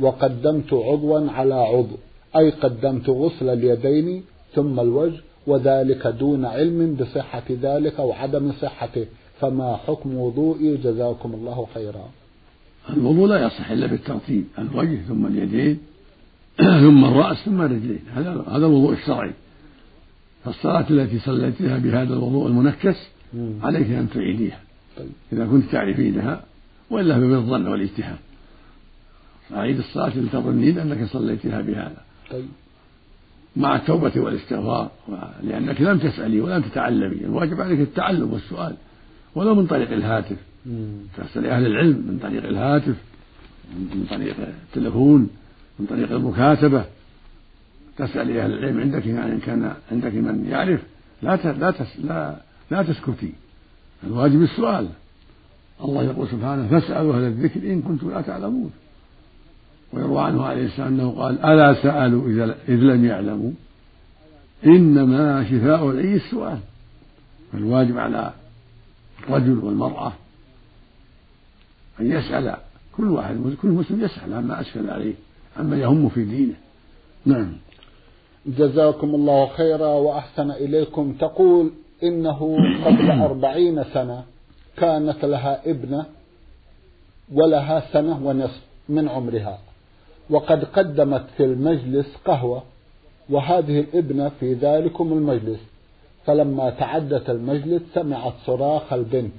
وقدمت 0.00 0.72
عضوا 0.72 1.30
على 1.30 1.54
عضو 1.54 1.96
أي 2.36 2.50
قدمت 2.50 3.08
غسل 3.08 3.48
اليدين 3.48 4.24
ثم 4.54 4.80
الوجه 4.80 5.20
وذلك 5.46 6.06
دون 6.06 6.44
علم 6.44 6.94
بصحة 6.94 7.42
ذلك 7.50 8.00
أو 8.00 8.12
عدم 8.12 8.52
صحته. 8.52 9.06
فما 9.40 9.76
حكم 9.76 10.16
وضوئي؟ 10.16 10.76
جزاكم 10.76 11.34
الله 11.34 11.66
خيرا. 11.74 12.08
الوضوء 12.90 13.26
لا 13.28 13.46
يصح 13.46 13.70
إلا 13.70 13.86
بالترتيب 13.86 14.44
الوجه 14.58 14.98
ثم 15.08 15.26
اليدين 15.26 15.78
ثم 16.84 17.04
الرأس 17.04 17.36
ثم 17.36 17.60
الرجلين. 17.60 18.00
هذا 18.14 18.44
هذا 18.48 18.66
الوضوء 18.66 18.92
الشرعي. 18.92 19.32
فالصلاة 20.44 20.86
التي 20.90 21.18
صليتها 21.18 21.78
بهذا 21.78 22.14
الوضوء 22.14 22.46
المنكس 22.46 22.96
عليك 23.62 23.90
أن 23.90 24.08
تعيديها. 24.14 24.60
طيب. 24.96 25.10
إذا 25.32 25.46
كنت 25.46 25.64
تعرفينها 25.72 26.44
وإلا 26.90 27.18
بالظن 27.18 27.66
والإجتهاد. 27.66 28.18
أعيد 29.54 29.78
الصلاة 29.78 30.18
لتظنين 30.18 30.78
أنك 30.78 31.04
صليتها 31.04 31.60
بهذا. 31.60 32.02
طيب. 32.30 32.44
مع 33.56 33.76
التوبة 33.76 34.12
والاستغفار. 34.16 34.90
لأنك 35.42 35.80
لم 35.80 35.98
تسألي 35.98 36.40
ولم 36.40 36.62
تتعلمي. 36.62 37.24
الواجب 37.24 37.60
عليك 37.60 37.80
التعلم 37.80 38.32
والسؤال. 38.32 38.74
ولو 39.34 39.54
من 39.54 39.66
طريق 39.66 39.92
الهاتف. 39.92 40.36
تسأل 41.16 41.46
أهل 41.46 41.66
العلم 41.66 41.96
من 42.08 42.18
طريق 42.22 42.44
الهاتف 42.44 42.96
من 43.76 44.06
طريق 44.10 44.36
التلفون 44.38 45.28
من 45.78 45.86
طريق 45.86 46.12
المكاتبة. 46.12 46.84
تسأل 47.96 48.38
أهل 48.38 48.52
العلم 48.52 48.80
عندك 48.80 49.06
يعني 49.06 49.32
إن 49.32 49.40
كان 49.40 49.74
عندك 49.92 50.14
من 50.14 50.46
يعرف 50.50 50.80
لا 51.22 51.36
لا 51.36 51.74
لا 51.98 52.36
لا 52.70 52.82
تسكتي. 52.82 53.32
الواجب 54.04 54.42
السؤال. 54.42 54.88
الله 55.84 56.02
يقول 56.02 56.28
سبحانه 56.28 56.68
فاسألوا 56.68 57.14
أهل 57.14 57.22
الذكر 57.22 57.72
إن 57.72 57.82
كنتم 57.82 58.10
لا 58.10 58.20
تعلمون. 58.20 58.70
ويروى 59.92 60.22
عنه 60.22 60.44
عليه 60.44 60.66
السلام 60.66 60.88
أنه 60.88 61.10
قال 61.10 61.44
ألا 61.44 61.82
سألوا 61.82 62.28
إذا 62.28 62.56
إذ 62.68 62.74
لم 62.74 63.04
يعلموا؟ 63.04 63.50
إنما 64.66 65.44
شفاء 65.44 65.90
العي 65.90 66.16
السؤال. 66.16 66.58
فالواجب 67.52 67.98
على 67.98 68.32
الرجل 69.24 69.58
والمرأة 69.58 70.12
أن 72.00 72.12
يسأل 72.12 72.56
كل 72.96 73.08
واحد 73.08 73.56
كل 73.62 73.68
مسلم 73.68 74.00
يسأل 74.00 74.34
عما 74.34 74.60
أشكل 74.60 74.90
عليه 74.90 75.14
عما 75.56 75.76
يهم 75.76 76.08
في 76.08 76.24
دينه. 76.24 76.54
نعم. 77.26 77.52
جزاكم 78.46 79.14
الله 79.14 79.46
خيرا 79.46 79.86
وأحسن 79.86 80.50
إليكم. 80.50 81.12
تقول 81.20 81.70
إنه 82.02 82.56
قبل 82.84 83.10
أربعين 83.28 83.84
سنة 83.84 84.24
كانت 84.76 85.24
لها 85.24 85.70
ابنة 85.70 86.04
ولها 87.32 87.82
سنة 87.92 88.26
ونصف 88.26 88.60
من 88.88 89.08
عمرها 89.08 89.58
وقد 90.30 90.64
قدمت 90.64 91.24
في 91.36 91.44
المجلس 91.44 92.16
قهوة 92.24 92.62
وهذه 93.30 93.80
الابنة 93.80 94.30
في 94.40 94.54
ذلكم 94.54 95.12
المجلس. 95.12 95.60
فلما 96.24 96.70
تعدت 96.70 97.30
المجلس 97.30 97.82
سمعت 97.94 98.32
صراخ 98.46 98.92
البنت 98.92 99.32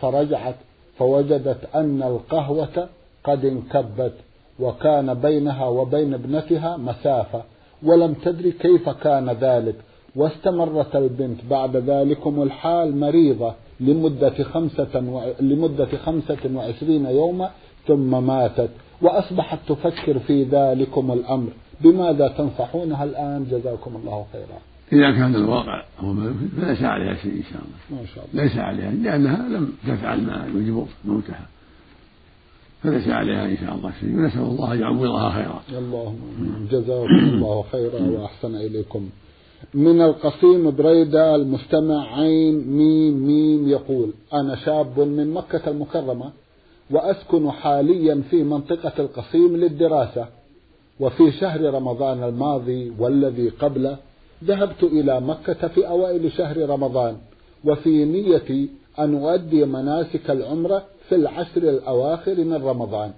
فرجعت 0.00 0.54
فوجدت 0.98 1.58
أن 1.74 2.02
القهوة 2.02 2.88
قد 3.24 3.44
انكبت 3.44 4.12
وكان 4.60 5.14
بينها 5.14 5.66
وبين 5.66 6.14
ابنتها 6.14 6.76
مسافة. 6.76 7.42
ولم 7.82 8.14
تدري 8.14 8.52
كيف 8.52 8.88
كان 8.88 9.30
ذلك. 9.30 9.74
واستمرت 10.16 10.96
البنت 10.96 11.40
بعد 11.50 11.76
ذلكم 11.76 12.42
الحال 12.42 12.96
مريضة 12.96 13.54
لمدة 13.80 14.44
خمسة, 14.44 14.94
و... 14.94 15.32
لمدة 15.40 15.86
خمسة 16.04 16.38
وعشرين 16.54 17.06
يوما 17.06 17.50
ثم 17.86 18.26
ماتت. 18.26 18.70
وأصبحت 19.02 19.58
تفكر 19.68 20.18
في 20.18 20.44
ذلكم 20.44 21.12
الأمر. 21.12 21.48
بماذا 21.80 22.28
تنصحونها 22.28 23.04
الآن؟ 23.04 23.46
جزاكم 23.50 23.96
الله 23.96 24.26
خيرا. 24.32 24.58
إذا 24.92 25.18
كان 25.18 25.34
الواقع 25.34 25.84
هو 26.00 26.12
ما 26.12 26.34
فليس 26.60 26.82
عليها 26.82 27.14
شيء 27.14 27.32
إن 27.32 27.42
شاء 27.42 27.62
الله. 27.62 28.00
ما 28.00 28.06
شاء 28.06 28.24
الله. 28.32 28.44
ليس 28.44 28.56
عليها 28.56 28.90
لأنها 28.90 29.48
لم 29.48 29.72
تفعل 29.86 30.20
ما 30.20 30.48
يوجب 30.54 30.86
موتها. 31.04 31.46
فليس 32.82 33.08
عليها 33.08 33.44
إن 33.44 33.56
شاء 33.56 33.74
الله 33.74 33.92
شيء. 34.00 34.16
ونسأل 34.16 34.40
الله 34.40 34.72
أن 34.72 34.80
يعوضها 34.80 35.30
خيرا. 35.30 35.62
اللهم 35.78 36.18
جزاكم 36.70 37.28
الله 37.34 37.64
خيرا 37.72 38.00
وأحسن 38.10 38.54
إليكم. 38.54 39.08
من 39.74 40.00
القصيم 40.00 40.70
بريدة 40.70 41.34
المستمع 41.34 42.18
عين 42.18 42.68
ميم 42.68 43.26
ميم 43.26 43.68
يقول 43.68 44.10
أنا 44.32 44.56
شاب 44.56 45.00
من 45.00 45.34
مكة 45.34 45.70
المكرمة 45.70 46.32
وأسكن 46.90 47.50
حاليا 47.50 48.22
في 48.30 48.42
منطقة 48.42 48.92
القصيم 48.98 49.56
للدراسة 49.56 50.26
وفي 51.00 51.32
شهر 51.32 51.74
رمضان 51.74 52.22
الماضي 52.22 52.92
والذي 52.98 53.48
قبله 53.48 53.96
ذهبت 54.44 54.82
إلى 54.82 55.20
مكة 55.20 55.68
في 55.68 55.88
أوائل 55.88 56.32
شهر 56.32 56.70
رمضان 56.70 57.16
وفي 57.64 58.04
نيتي 58.04 58.68
أن 58.98 59.14
أؤدي 59.14 59.64
مناسك 59.64 60.30
العمرة 60.30 60.82
في 61.08 61.14
العشر 61.14 61.62
الأواخر 61.62 62.34
من 62.34 62.64
رمضان. 62.64 63.12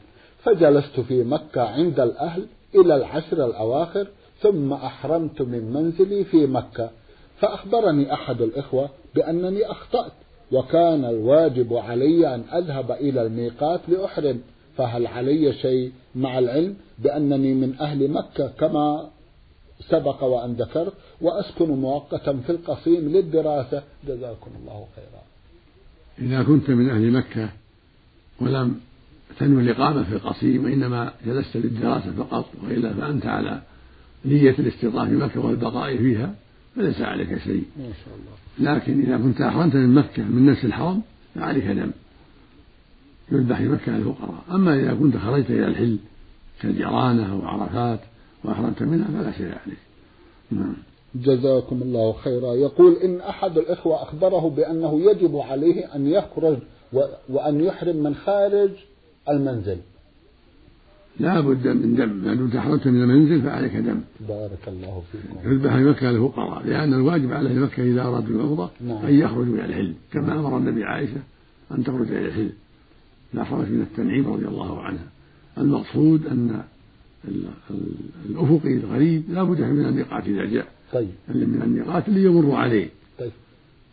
فجلست 0.45 1.00
في 1.00 1.25
مكة 1.25 1.62
عند 1.62 2.00
الأهل 2.00 2.47
إلى 2.75 2.97
العشر 2.97 3.47
الأواخر 3.47 4.07
ثم 4.40 4.73
أحرمت 4.73 5.42
من 5.42 5.73
منزلي 5.73 6.25
في 6.25 6.47
مكة. 6.47 6.90
فأخبرني 7.40 8.12
أحد 8.12 8.42
الإخوة 8.42 8.88
بأنني 9.14 9.71
أخطأت 9.71 10.12
وكان 10.52 11.04
الواجب 11.04 11.75
علي 11.75 12.35
أن 12.35 12.45
أذهب 12.54 12.90
إلى 12.90 13.23
الميقات 13.23 13.80
لأحرم. 13.88 14.40
فهل 14.76 15.07
علي 15.07 15.52
شيء 15.52 15.92
مع 16.14 16.38
العلم 16.38 16.76
بأنني 16.99 17.54
من 17.54 17.75
أهل 17.80 18.11
مكة 18.11 18.49
كما 18.49 19.11
سبق 19.80 20.25
وأن 20.25 20.52
ذكرت؟ 20.52 20.92
وأسكن 21.21 21.68
مؤقتا 21.71 22.40
في 22.47 22.50
القصيم 22.50 23.09
للدراسة. 23.09 23.83
جزاكم 24.09 24.50
الله 24.61 24.87
خيرا. 24.97 25.23
إذا 26.18 26.42
كنت 26.42 26.71
من 26.71 26.90
أهل 26.90 27.12
مكة 27.12 27.49
ولم 28.40 28.80
تنوي 29.38 29.62
الإقامة 29.62 30.02
في 30.02 30.12
القصيم 30.12 30.64
وإنما 30.64 31.12
جلست 31.26 31.57
للدراسة 31.57 32.12
فقط 32.12 32.47
وإلا 32.64 32.95
فأنت 32.95 33.26
على 33.26 33.62
نية 34.25 34.54
الاستيطان 34.59 35.09
في 35.09 35.14
مكة 35.14 35.47
والبقاء 35.47 35.97
فيها 35.97 36.35
فليس 36.76 37.00
عليك 37.00 37.38
شيء. 37.38 37.64
ما 37.76 37.85
شاء 38.04 38.14
الله. 38.14 38.75
لكن 38.75 39.00
إذا 39.00 39.16
كنت 39.16 39.40
أحرمت 39.40 39.75
من 39.75 39.95
مكة 39.95 40.23
من 40.23 40.47
نفس 40.47 40.64
الحرم 40.64 41.02
فعليك 41.35 41.64
دم. 41.64 41.90
يذبح 43.33 43.59
في 43.59 43.68
مكة 43.68 43.92
للفقراء. 43.92 44.45
أما 44.50 44.80
إذا 44.80 44.95
كنت 44.95 45.16
خرجت 45.16 45.50
إلى 45.50 45.66
الحل 45.66 45.99
كالجرانة 46.61 47.33
أو 47.33 47.47
عرفات 47.47 48.00
وأحرمت 48.45 48.83
منها 48.83 49.09
فلا 49.09 49.33
شيء 49.33 49.47
عليك. 49.47 49.78
نعم. 50.50 50.76
جزاكم 51.14 51.83
الله 51.83 52.12
خيرا. 52.12 52.54
يقول 52.54 52.97
إن 52.97 53.21
أحد 53.21 53.59
الإخوة 53.59 54.02
أخبره 54.02 54.50
بأنه 54.50 55.11
يجب 55.11 55.37
عليه 55.37 55.95
أن 55.95 56.07
يخرج 56.07 56.59
وأن 57.28 57.61
يحرم 57.61 57.97
من 57.97 58.14
خارج 58.14 58.71
المنزل. 59.28 59.76
لا 61.21 61.40
بد 61.40 61.68
من 61.68 61.95
دم. 61.95 62.09
ما 62.09 62.35
دمت 62.35 62.57
حرمت 62.57 62.87
من 62.87 63.02
المنزل 63.02 63.42
فعليك 63.42 63.76
دم. 63.76 64.00
بارك 64.28 64.68
الله 64.68 65.02
فيكم. 65.12 65.52
يذبح 65.52 65.76
في 65.76 65.85
مكة 65.85 66.11
للفقراء 66.11 66.66
لأن 66.66 66.95
الواجب 66.95 67.33
على 67.33 67.50
أهل 67.50 67.61
مكة 67.61 67.83
إذا 67.83 68.02
أرادوا 68.02 68.37
العمرة 68.37 68.71
نعم. 68.80 69.07
أن 69.07 69.14
يخرجوا 69.14 69.54
إلى 69.54 69.64
الحل 69.64 69.95
كما 70.12 70.33
أمر 70.33 70.59
النبي 70.59 70.85
عائشة 70.85 71.21
أن 71.73 71.85
تخرج 71.85 72.12
إلى 72.12 72.26
الحل. 72.26 72.50
لا 73.35 73.45
خرج 73.45 73.71
من 73.71 73.80
التنعيم 73.80 74.33
رضي 74.33 74.49
الله 74.49 74.83
عنها. 74.83 75.07
المقصود 75.59 76.26
أن 76.26 76.62
الأفقي 78.30 78.75
الغريب 78.75 79.23
لا 79.28 79.42
بد 79.42 79.61
من 79.61 79.85
الميقات 79.87 80.26
إذا 80.26 80.45
جاء. 80.45 80.66
طيب. 80.92 81.09
من 81.28 81.62
الميقات 81.62 82.09
اللي 82.09 82.25
يمر 82.25 82.54
عليه. 82.54 82.88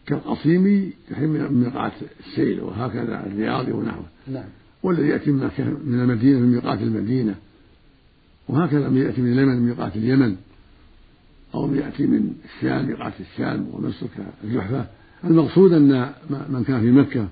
كالقصيم 0.08 0.92
يحرم 1.12 1.30
من 1.30 1.64
ميقات 1.64 1.92
السيل 2.20 2.62
وهكذا 2.62 3.26
الرياض 3.28 3.68
ونحوه. 3.68 4.06
نعم. 4.28 4.46
والذي 4.84 5.08
يأتي 5.08 5.32
من 5.32 6.00
المدينة 6.02 6.40
من 6.40 6.52
ميقات 6.52 6.82
المدينة. 6.82 7.36
وهكذا 8.48 8.90
من 8.90 8.98
يأتي 8.98 9.22
من 9.22 9.34
اليمن 9.34 9.60
ميقات 9.60 9.96
اليمن. 9.96 10.36
أو 11.56 11.76
يأتي 11.76 12.08
من 12.08 12.34
الشام 12.46 12.88
ميقات 12.88 13.14
الشام 13.20 13.68
ومسلك 13.74 14.10
الجحفة. 14.44 14.86
المقصود 15.24 15.74
أن 15.74 16.14
من 16.30 16.64
كان 16.68 16.82
في 16.82 16.92
مكة 16.92 17.28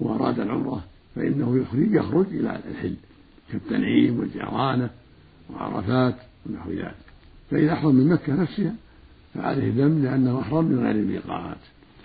وأراد 0.00 0.40
العمرة 0.40 0.84
فإنه 1.14 1.58
يخرج 1.58 1.92
يخرج 1.92 2.26
إلى 2.30 2.60
الحل. 2.70 2.94
كالتنعيم 3.52 4.18
والجعرانة 4.18 4.90
وعرفات 5.50 6.14
ونحو 6.46 6.70
ذلك. 6.70 6.94
فإذا 7.50 7.72
أحرم 7.72 7.94
من 7.94 8.08
مكة 8.08 8.34
نفسها 8.34 8.74
فعليه 9.34 9.70
دم 9.70 10.02
لأنه 10.02 10.40
أحرم 10.40 10.64
من 10.64 10.78
غير 10.78 10.94
الميقات. 10.94 11.58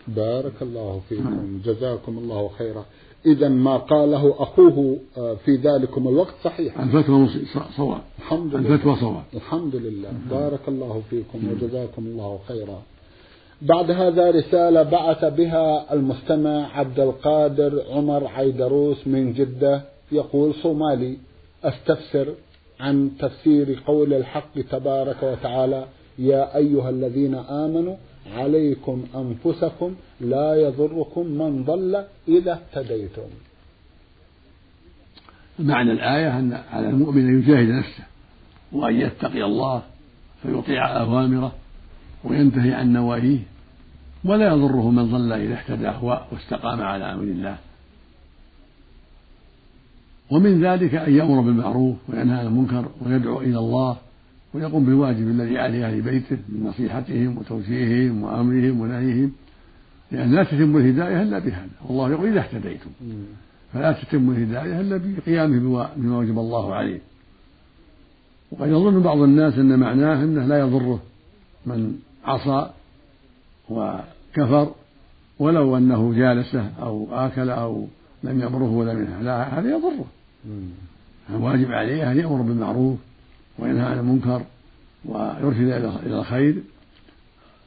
بارك 0.07 0.53
الله 0.61 1.01
فيكم. 1.09 1.61
جزاكم 1.65 2.17
الله 2.17 2.49
خيرا. 2.57 2.85
إذا 3.25 3.49
ما 3.49 3.77
قاله 3.77 4.35
أخوه 4.43 4.97
آه، 5.17 5.33
في 5.45 5.55
ذلكم 5.55 6.07
الوقت 6.07 6.33
صحيح. 6.43 6.79
الفتوى 6.79 7.29
صواب. 7.77 8.01
الحمد 8.19 8.55
لله. 8.55 8.73
الفتوى 8.73 8.95
صواب. 8.95 9.23
الحمد 9.33 9.75
لله. 9.75 10.09
بارك 10.31 10.59
الله 10.67 11.01
فيكم 11.09 11.39
وجزاكم 11.51 12.05
الله 12.05 12.39
خيرا. 12.47 12.81
بعد 13.61 13.91
هذا 13.91 14.31
رسالة 14.31 14.83
بعث 14.83 15.25
بها 15.25 15.93
المستمع 15.93 16.77
عبد 16.77 16.99
القادر 16.99 17.83
عمر 17.91 18.27
عيدروس 18.27 19.07
من 19.07 19.33
جدة. 19.33 19.81
يقول 20.11 20.53
صومالي 20.53 21.17
أستفسر 21.63 22.33
عن 22.79 23.11
تفسير 23.19 23.83
قول 23.87 24.13
الحق 24.13 24.61
تبارك 24.71 25.23
وتعالى 25.23 25.85
يا 26.19 26.57
أيها 26.57 26.89
الذين 26.89 27.35
آمنوا 27.35 27.95
عليكم 28.31 29.03
أنفسكم 29.15 29.95
لا 30.21 30.55
يضركم 30.55 31.27
من 31.27 31.63
ضل 31.63 32.03
إذا 32.27 32.51
اهتديتم. 32.51 33.29
معنى 35.59 35.91
الآية 35.91 36.39
أن 36.39 36.53
على 36.53 36.89
المؤمن 36.89 37.27
أن 37.27 37.39
يجاهد 37.39 37.69
نفسه 37.69 38.03
وأن 38.71 38.95
يتقي 38.95 39.43
الله 39.43 39.83
فيطيع 40.43 41.01
أوامره 41.01 41.51
وينتهي 42.23 42.73
عن 42.73 42.93
نواهيه 42.93 43.39
ولا 44.25 44.47
يضره 44.47 44.91
من 44.91 45.11
ضل 45.11 45.33
إذا 45.33 45.53
اهتدى 45.53 45.91
واستقام 46.31 46.81
على 46.81 47.13
أمر 47.13 47.23
الله. 47.23 47.57
ومن 50.31 50.63
ذلك 50.63 50.95
أن 50.95 51.15
يأمر 51.15 51.41
بالمعروف 51.41 51.95
وينهى 52.09 52.39
عن 52.39 52.45
المنكر 52.45 52.91
ويدعو 53.01 53.41
إلى 53.41 53.59
الله 53.59 53.97
ويقوم 54.53 54.85
بالواجب 54.85 55.27
الذي 55.27 55.57
عليه 55.57 55.87
أهل 55.87 56.01
بيته 56.01 56.37
من 56.49 56.63
نصيحتهم 56.63 57.37
وتوجيههم 57.37 58.23
وأمرهم 58.23 58.81
ونهيهم 58.81 59.31
لأن 60.11 60.31
لا 60.31 60.43
تتم 60.43 60.77
الهداية 60.77 61.21
إلا 61.21 61.39
بهذا. 61.39 61.69
والله 61.85 62.11
يقول 62.11 62.27
إذا 62.27 62.39
اهتديتم. 62.39 62.89
فلا 63.73 63.91
تتم 63.91 64.31
الهداية 64.31 64.81
إلا 64.81 65.01
بقيامه 65.17 65.89
بما 65.97 66.17
وجب 66.17 66.39
الله 66.39 66.75
عليه. 66.75 66.99
وقد 68.51 68.67
يظن 68.67 68.99
بعض 68.99 69.17
الناس 69.17 69.53
أن 69.53 69.79
معناه 69.79 70.23
أنه 70.23 70.45
لا 70.45 70.59
يضره 70.59 70.99
من 71.65 71.99
عصى 72.25 72.69
وكفر 73.69 74.71
ولو 75.39 75.77
أنه 75.77 76.13
جالسه 76.13 76.71
أو 76.81 77.07
آكل 77.11 77.49
أو 77.49 77.87
لم 78.23 78.39
يأمره 78.39 78.71
ولا 78.71 78.93
منها. 78.93 79.23
لا 79.23 79.59
هذا 79.59 79.69
يضره. 79.69 80.05
الواجب 81.29 81.71
عليه 81.71 82.11
أن 82.11 82.17
يأمر 82.17 82.41
بالمعروف 82.41 82.99
وينهى 83.59 83.85
عن 83.85 83.99
المنكر 83.99 84.41
ويرشد 85.05 85.67
إلى 86.05 86.19
الخير 86.19 86.55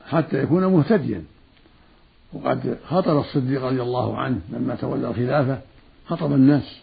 حتى 0.09 0.43
يكون 0.43 0.67
مهتديا. 0.67 1.23
وقد 2.33 2.79
خطب 2.89 3.19
الصديق 3.19 3.65
رضي 3.65 3.83
الله 3.83 4.19
عنه 4.19 4.41
لما 4.53 4.75
تولى 4.75 5.09
الخلافة 5.09 5.61
خطب 6.07 6.33
الناس 6.33 6.81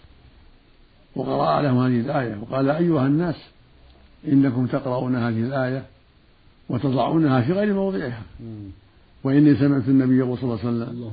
وقرأ 1.16 1.62
لهم 1.62 1.78
هذه 1.78 2.00
الآية 2.00 2.38
وقال 2.42 2.70
أيها 2.70 3.08
الناس 3.08 3.36
إنكم 4.28 4.66
تقرؤون 4.68 5.16
هذه 5.16 5.40
الآية 5.40 5.84
وتضعونها 6.70 7.42
في 7.42 7.52
غير 7.52 7.74
موضعها. 7.74 8.22
وإني 9.24 9.56
سمعت 9.56 9.88
النبي 9.88 10.24
صلى 10.24 10.44
الله 10.44 10.60
عليه 10.60 10.70
وسلم 10.70 11.12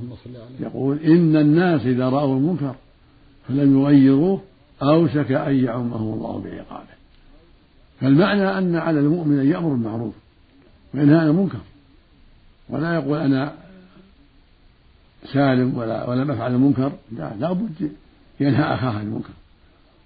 يقول 0.59 0.99
إن 0.99 1.35
الناس 1.35 1.81
إذا 1.81 2.09
رأوا 2.09 2.35
المنكر 2.35 2.75
فلم 3.47 3.81
يغيروه 3.81 4.41
أوشك 4.83 5.31
أن 5.31 5.55
يعمهم 5.65 6.13
الله 6.13 6.39
بعقابه. 6.39 7.00
فالمعنى 8.01 8.57
أن 8.57 8.75
على 8.75 8.99
المؤمن 8.99 9.39
أن 9.39 9.47
يأمر 9.47 9.69
بالمعروف 9.69 10.13
وينهى 10.93 11.17
عن 11.17 11.27
المنكر. 11.27 11.59
ولا 12.69 12.93
يقول 12.93 13.17
أنا 13.19 13.53
سالم 15.33 15.77
ولا 15.77 16.09
ولم 16.09 16.31
أفعل 16.31 16.53
المنكر. 16.53 16.91
لا 17.11 17.33
لابد 17.39 17.91
ينهى 18.39 18.63
أخاه 18.63 18.89
عن 18.89 19.01
المنكر. 19.01 19.33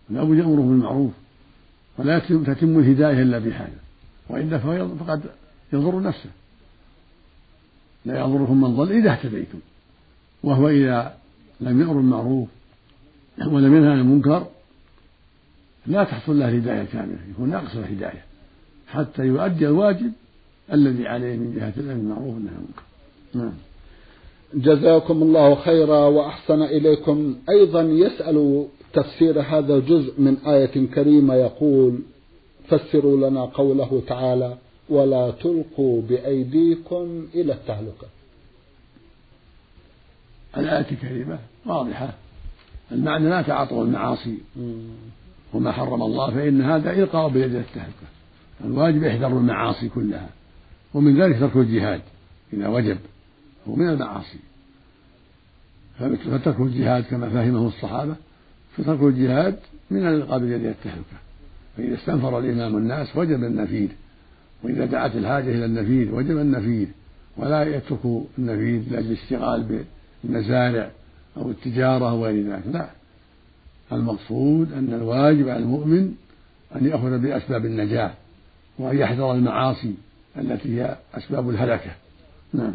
لابد 0.09 0.37
يأمره 0.37 0.61
بالمعروف. 0.61 1.11
ولا 1.97 2.19
تتم 2.19 2.79
الهداية 2.79 3.21
إلا 3.21 3.39
بهذا 3.39 3.79
وإلا 4.29 4.57
فقد 4.95 5.23
يضر 5.73 6.01
نفسه. 6.01 6.29
لا 8.05 8.19
يضركم 8.19 8.61
من 8.61 8.75
ضل 8.75 8.91
إذا 8.91 9.11
اهتديتم. 9.11 9.59
وهو 10.43 10.69
إذا 10.69 11.17
لم 11.61 11.81
يأمر 11.81 11.93
بالمعروف 11.93 12.49
ولم 13.47 13.75
ينهى 13.75 13.91
عن 13.91 13.99
المنكر 13.99 14.47
لا 15.87 16.03
تحصل 16.03 16.39
له 16.39 16.49
الهداية 16.49 16.83
كاملة 16.83 17.19
يكون 17.31 17.49
ناقص 17.49 17.75
الهداية 17.75 18.23
حتى 18.87 19.23
يؤدي 19.23 19.67
الواجب 19.67 20.11
الذي 20.73 21.07
عليه 21.07 21.37
من 21.37 21.53
جهة 21.55 21.73
الأمر 21.77 21.93
بالمعروف 21.93 22.33
والنهي 22.33 22.53
عن 22.53 22.57
المنكر. 22.57 22.83
نعم. 23.33 23.53
جزاكم 24.53 25.23
الله 25.23 25.55
خيرا 25.55 26.05
وأحسن 26.05 26.61
إليكم. 26.61 27.35
أيضا 27.49 27.81
يسأل 27.81 28.65
تفسير 28.93 29.41
هذا 29.41 29.75
الجزء 29.75 30.21
من 30.21 30.37
آية 30.37 30.87
كريمة 30.87 31.33
يقول 31.35 31.99
فسروا 32.67 33.29
لنا 33.29 33.45
قوله 33.45 34.01
تعالى 34.07 34.57
ولا 34.89 35.31
تلقوا 35.31 36.01
بأيديكم 36.01 37.27
إلى 37.35 37.53
التهلكة 37.53 38.07
الآية 40.57 40.91
الكريمة 40.91 41.39
واضحة. 41.65 42.13
المعنى 42.91 43.29
لا 43.29 43.41
تعاطوا 43.41 43.83
المعاصي. 43.83 44.37
وما 45.55 45.71
حرم 45.71 46.01
الله 46.01 46.31
فإن 46.31 46.61
هذا 46.61 46.91
إلقاء 46.91 47.29
بيد 47.29 47.55
التهلكة 47.55 48.07
الواجب 48.65 49.03
يحذر 49.03 49.27
المعاصي 49.27 49.89
كلها 49.89 50.29
ومن 50.93 51.21
ذلك 51.21 51.39
ترك 51.39 51.55
الجهاد 51.55 52.01
إذا 52.53 52.67
وجب 52.67 52.97
هو 53.67 53.75
من 53.75 53.89
المعاصي. 53.89 54.37
فترك 55.99 56.59
الجهاد 56.59 57.03
كما 57.03 57.29
فهمه 57.29 57.67
الصحابة 57.67 58.15
فترك 58.77 59.01
الجهاد 59.01 59.59
من 59.91 60.07
الإلقاء 60.07 60.39
بيد 60.39 60.65
التهلكة 60.65 61.17
فإذا 61.77 61.95
استنفر 61.95 62.39
الإمام 62.39 62.77
الناس 62.77 63.15
وجب 63.15 63.43
النفير 63.43 63.89
وإذا 64.63 64.85
دعت 64.85 65.15
الحاجة 65.15 65.49
إلى 65.49 65.65
النفير 65.65 66.15
وجب 66.15 66.37
النفير 66.37 66.87
ولا 67.37 67.63
يترك 67.63 67.99
النفير 68.37 68.81
لأجل 68.91 69.07
الاشتغال 69.07 69.83
بالمزارع 70.23 70.91
أو 71.37 71.51
التجارة 71.51 72.13
وغير 72.13 72.53
ذلك. 72.53 72.63
لا. 72.71 72.89
المقصود 73.91 74.73
أن 74.73 74.93
الواجب 74.93 75.49
على 75.49 75.63
المؤمن 75.63 76.11
أن 76.75 76.85
يأخذ 76.87 77.17
بأسباب 77.17 77.65
النجاة 77.65 78.11
وأن 78.79 78.97
يحذر 78.97 79.31
المعاصي 79.31 79.93
التي 80.37 80.81
هي 80.81 80.95
أسباب 81.13 81.49
الهلكة. 81.49 81.91
نعم. 82.53 82.73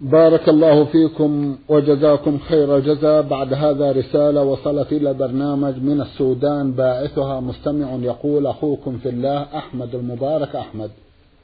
بارك 0.00 0.48
الله 0.48 0.84
فيكم 0.84 1.56
وجزاكم 1.68 2.38
خير 2.38 2.76
الجزاء. 2.76 3.22
بعد 3.22 3.52
هذا 3.52 3.92
رسالة 3.92 4.42
وصلت 4.42 4.92
إلى 4.92 5.14
برنامج 5.14 5.74
من 5.82 6.00
السودان. 6.00 6.72
باعثها 6.72 7.40
مستمع 7.40 7.94
يقول 7.94 8.46
أخوكم 8.46 8.98
في 8.98 9.08
الله 9.08 9.42
أحمد 9.42 9.94
المبارك. 9.94 10.56
أحمد 10.56 10.90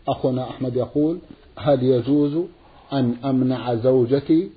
أخونا 0.09 0.43
أحمد 0.43 0.77
يقول 0.77 1.19
هل 1.57 1.83
يجوز 1.83 2.39
أن 2.93 3.15
أمنع 3.25 3.75
زوجتي 3.75 4.51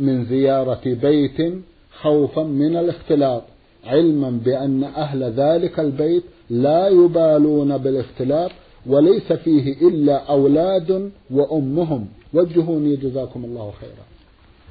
من 0.00 0.24
زيارة 0.24 0.80
بيت 0.84 1.54
خوفا 2.00 2.42
من 2.42 2.76
الاختلاط. 2.76 3.42
علما 3.84 4.30
بأن 4.30 4.84
أهل 4.84 5.22
ذلك 5.22 5.80
البيت 5.80 6.24
لا 6.50 6.88
يبالون 6.88 7.78
بالاختلاط 7.78 8.50
وليس 8.86 9.32
فيه 9.32 9.88
إلا 9.88 10.28
أولاد 10.28 11.10
وأمهم. 11.30 12.08
وجهوني 12.32 12.96
جزاكم 12.96 13.44
الله 13.44 13.72
خيرا. 13.80 14.04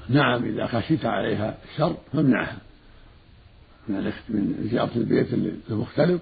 نعم 0.10 0.46
إذا 0.46 0.66
خشيت 0.66 1.06
عليها 1.06 1.58
الشر 1.72 1.96
فامنعها. 2.14 2.58
من 3.88 4.12
من 4.30 4.68
زيارة 4.72 4.92
البيت 4.96 5.28
المختلط 5.70 6.22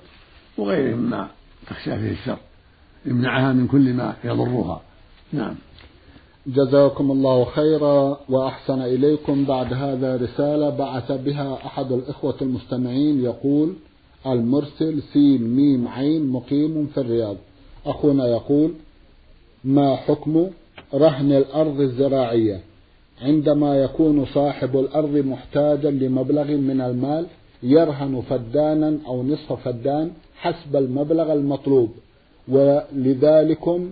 وغيره 0.58 0.96
مما 0.96 1.28
تخشى 1.68 1.98
فيه 2.00 2.12
الشر. 2.12 2.38
امنعها 3.08 3.54
من 3.54 3.68
كل 3.68 3.94
ما 3.94 4.16
يضرها. 4.24 4.82
نعم. 5.34 5.56
جزاكم 6.48 7.12
الله 7.12 7.46
خيرا 7.46 8.20
وأحسن 8.30 8.82
إليكم. 8.82 9.46
بعد 9.46 9.74
هذا 9.74 10.16
رسالة 10.16 10.70
بعث 10.70 11.12
بها 11.12 11.54
أحد 11.66 11.92
الإخوة 11.92 12.36
المستمعين 12.42 13.24
يقول 13.24 13.74
المرسل 14.26 15.02
سين 15.14 15.56
ميم 15.56 15.88
عين 15.88 16.28
مقيم 16.28 16.88
في 16.94 17.00
الرياض. 17.00 17.36
أخونا 17.86 18.28
يقول 18.28 18.74
ما 19.64 19.96
حكم 19.96 20.48
رهن 20.94 21.32
الأرض 21.32 21.80
الزراعية؟ 21.80 22.60
عندما 23.22 23.76
يكون 23.76 24.26
صاحب 24.26 24.80
الأرض 24.80 25.18
محتاجا 25.18 25.92
لمبلغ 25.92 26.48
من 26.52 26.82
المال 26.82 27.26
يرهن 27.64 28.22
فدانا 28.30 28.98
أو 29.08 29.24
نصف 29.24 29.54
فدان 29.54 30.12
حسب 30.36 30.76
المبلغ 30.76 31.34
المطلوب. 31.34 31.90
ولذلكم 32.48 33.90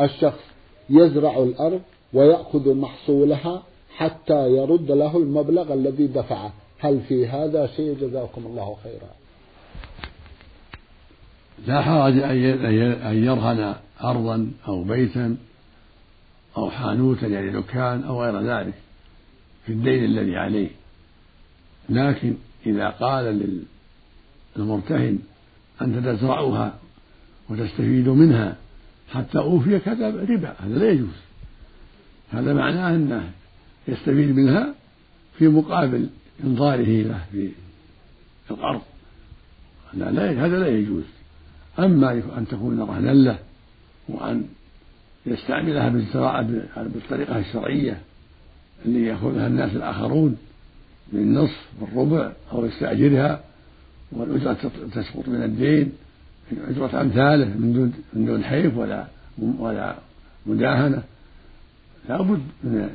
الشخص 0.00 0.51
يزرع 0.92 1.42
الأرض 1.42 1.80
ويأخذ 2.12 2.74
محصولها 2.74 3.62
حتى 3.96 4.48
يرد 4.48 4.90
له 4.90 5.16
المبلغ 5.16 5.72
الذي 5.72 6.06
دفعه. 6.06 6.52
هل 6.78 7.00
في 7.08 7.26
هذا 7.28 7.66
شيء؟ 7.66 7.96
جزاكم 8.00 8.46
الله 8.46 8.76
خيرا. 8.84 9.10
لا 11.66 11.82
حرج 11.82 12.18
أن 12.18 13.24
يرهن 13.24 13.74
أرضا 14.04 14.50
أو 14.68 14.84
بيتا 14.84 15.36
أو 16.56 16.70
حانوتا 16.70 17.26
يعني 17.26 17.50
دكان 17.50 18.04
أو 18.04 18.22
غير 18.22 18.40
ذلك 18.40 18.74
في 19.66 19.72
الدين 19.72 20.04
الذي 20.04 20.36
عليه. 20.36 20.70
لكن 21.88 22.34
إذا 22.66 22.88
قال 22.88 23.64
للمرتهن 24.56 25.18
أنت 25.82 26.06
تزرعها 26.06 26.74
وتستفيد 27.50 28.08
منها 28.08 28.56
حتى 29.12 29.38
أوفيك 29.38 29.88
هذا 29.88 30.08
ربا. 30.08 30.54
هذا 30.60 30.78
لا 30.78 30.90
يجوز. 30.90 31.16
هذا 32.30 32.54
معناه 32.54 32.96
أنه 32.96 33.30
يستفيد 33.88 34.36
منها 34.36 34.74
في 35.38 35.48
مقابل 35.48 36.08
إنظاره 36.44 37.02
له 37.02 37.24
في 37.32 37.50
القرض 38.50 38.80
هذا 39.94 40.58
لا 40.58 40.68
يجوز. 40.68 41.04
أما 41.78 42.12
أن 42.12 42.46
تكون 42.50 42.80
رهنا 42.80 43.10
له 43.10 43.38
وأن 44.08 44.44
يستعملها 45.26 45.88
بالطريقة 46.76 47.38
الشرعية 47.38 48.00
اللي 48.84 49.06
يأخذها 49.06 49.46
الناس 49.46 49.76
الآخرون 49.76 50.36
بالنصف 51.12 51.66
بالربع 51.80 52.32
أو 52.52 52.66
يستأجرها 52.66 53.44
والأجرة 54.12 54.70
تسقط 54.94 55.28
من 55.28 55.42
الدين. 55.42 55.92
أجرة 56.68 57.00
أمثاله 57.00 57.44
من 57.44 57.72
دون 57.72 57.92
من 58.12 58.26
دون 58.26 58.44
حيف 58.44 58.76
ولا 58.76 59.06
ولا 59.38 59.94
مداهنة. 60.46 61.02
لابد 62.08 62.40
من 62.64 62.88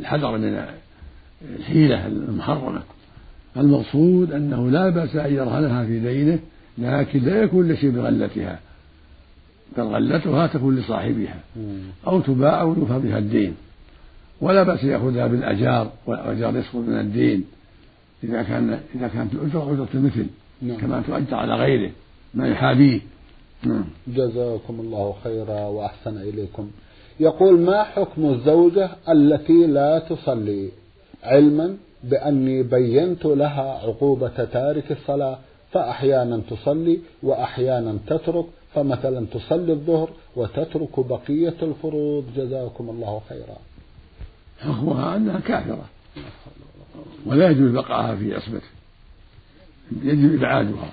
الحذر 0.00 0.38
من 0.38 0.64
الحيلة 1.58 2.06
المحرمة. 2.06 2.82
المقصود 3.56 4.32
أنه 4.32 4.70
لا 4.70 4.88
بأس 4.88 5.16
أن 5.16 5.34
يرهنها 5.34 5.84
في 5.84 6.00
دينه 6.00 6.38
لكن 6.78 7.20
لا 7.20 7.42
يكون 7.42 7.68
لشيء 7.68 7.90
بغلتها. 7.90 8.58
بل 9.76 9.82
غلتها 9.82 10.46
تكون 10.46 10.76
لصاحبها 10.76 11.40
أو 12.06 12.20
تباع 12.20 12.60
أو 12.60 12.74
يوفى 12.74 12.98
بها 12.98 13.18
الدين. 13.18 13.54
ولا 14.40 14.62
بأس 14.62 14.84
يأخذها 14.84 15.26
بالأجار 15.26 15.92
والأجار 16.06 16.56
يسقط 16.56 16.76
من 16.76 17.00
الدين. 17.00 17.44
إذا 18.24 18.42
كان 18.42 18.80
إذا 18.94 19.08
كانت 19.08 19.32
الأجرة 19.32 19.72
أجرة 19.72 19.88
المثل 19.94 20.26
نعم. 20.62 20.76
كما 20.76 21.02
تؤجر 21.06 21.34
على 21.34 21.54
غيره. 21.54 21.90
ما 22.34 22.48
يحابيه 22.48 23.00
نعم. 23.62 23.84
جزاكم 24.08 24.80
الله 24.80 25.14
خيرا 25.24 25.60
وأحسن 25.60 26.16
إليكم. 26.18 26.70
يقول 27.20 27.60
ما 27.60 27.82
حكم 27.82 28.26
الزوجة 28.26 28.90
التي 29.08 29.66
لا 29.66 29.98
تصلي؟ 29.98 30.70
علما 31.22 31.76
بأني 32.04 32.62
بينت 32.62 33.24
لها 33.24 33.80
عقوبة 33.82 34.44
تارك 34.44 34.92
الصلاة 34.92 35.38
فأحيانا 35.72 36.40
تصلي 36.50 36.98
وأحيانا 37.22 37.98
تترك 38.06 38.46
فمثلا 38.74 39.26
تصلي 39.26 39.72
الظهر 39.72 40.10
وتترك 40.36 41.00
بقية 41.00 41.56
الفروض. 41.62 42.24
جزاكم 42.36 42.90
الله 42.90 43.20
خيرا. 43.28 43.56
حكمها 44.60 45.16
أنها 45.16 45.40
كافرة 45.40 45.84
ولا 47.26 47.50
يجوز 47.50 47.70
بقاءها 47.70 48.16
في 48.16 48.34
عصمته 48.34 48.66
يجب 50.02 50.34
إبعادها. 50.34 50.90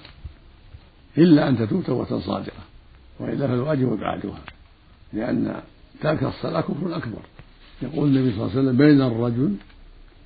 إلا 1.17 1.49
أن 1.49 1.58
تتوب 1.58 1.84
توبة 1.84 2.19
صادقة 2.19 2.63
وإلا 3.19 3.47
فالواجب 3.47 3.93
إبعادها 3.93 4.39
لأن 5.13 5.62
ترك 6.01 6.23
الصلاة 6.23 6.62
كفر 6.62 6.97
أكبر. 6.97 7.21
يقول 7.82 8.08
النبي 8.08 8.32
صلى 8.32 8.41
الله 8.41 8.51
عليه 8.51 8.60
وسلم 8.60 8.78
بين 8.78 9.01
الرجل 9.01 9.56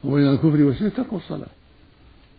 وبين 0.03 0.27
الكفر 0.27 0.63
والشرك 0.63 0.93
ترك 0.97 1.13
الصلاة. 1.13 1.47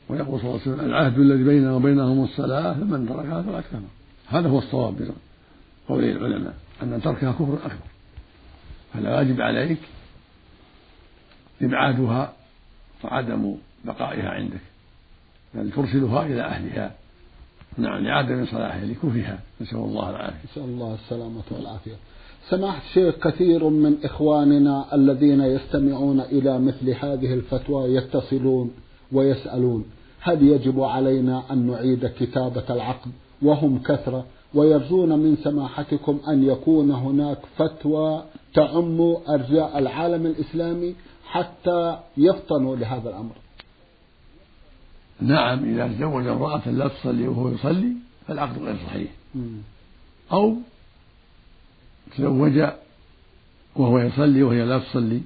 ويقول 0.08 0.40
صلى 0.40 0.50
الله 0.50 0.60
عليه 0.60 0.72
وسلم 0.72 0.86
العهد 0.86 1.18
الذي 1.18 1.44
بيننا 1.44 1.74
وبينهم 1.74 2.24
الصلاة 2.24 2.72
فمن 2.72 3.08
تركها 3.08 3.42
فقد 3.42 3.62
كفر. 3.62 3.80
هذا 4.28 4.48
هو 4.48 4.58
الصواب 4.58 5.00
من 5.00 5.12
قول 5.88 6.04
العلماء 6.04 6.54
أن 6.82 7.00
تركها 7.02 7.32
كفر 7.32 7.58
أكبر. 7.64 7.86
فلا 8.94 9.16
واجب 9.16 9.40
عليك 9.40 9.78
إبعادها 11.62 12.32
وعدم 13.04 13.56
بقائها 13.84 14.30
عندك 14.30 14.60
بل 15.54 15.70
ترسلها 15.70 16.26
إلى 16.26 16.42
أهلها. 16.42 16.99
نعم 17.78 18.04
لعدم 18.04 18.46
صلاحها 18.46 18.84
لكفرها 18.84 19.38
نسأل 19.60 19.78
الله 19.78 20.10
العافية. 20.10 20.38
نسأل 20.52 20.62
الله 20.62 20.94
السلامة 20.94 21.42
والعافية. 21.50 21.96
سماحة 22.48 22.82
الشيخ 22.88 23.14
كثير 23.14 23.68
من 23.68 23.96
إخواننا 24.04 24.94
الذين 24.94 25.40
يستمعون 25.40 26.20
إلى 26.20 26.58
مثل 26.58 26.90
هذه 26.90 27.34
الفتوى 27.34 27.94
يتصلون 27.94 28.70
ويسألون 29.12 29.84
هل 30.20 30.42
يجب 30.42 30.80
علينا 30.80 31.42
أن 31.50 31.66
نعيد 31.66 32.06
كتابة 32.06 32.64
العقد 32.70 33.10
وهم 33.42 33.78
كثرة 33.78 34.26
ويرجون 34.54 35.18
من 35.18 35.36
سماحتكم 35.36 36.20
أن 36.28 36.44
يكون 36.44 36.90
هناك 36.90 37.38
فتوى 37.56 38.22
تعم 38.54 39.00
أرجاء 39.28 39.78
العالم 39.78 40.26
الإسلامي 40.26 40.94
حتى 41.24 41.98
يفطنوا 42.16 42.76
لهذا 42.76 43.08
الأمر؟ 43.08 43.32
نعم 45.22 45.64
إذا 45.64 45.88
تزوج 45.88 46.26
امرأة 46.26 46.68
لا 46.70 46.88
تصلي 46.88 47.28
وهو 47.28 47.48
يصلي 47.48 47.92
فالعقد 48.28 48.58
غير 48.58 48.76
صحيح. 48.86 49.10
أو 50.32 50.56
تزوج 52.16 52.62
وهو 53.76 53.98
يصلي 53.98 54.42
وهي 54.42 54.64
لا 54.64 54.78
تصلي 54.78 55.20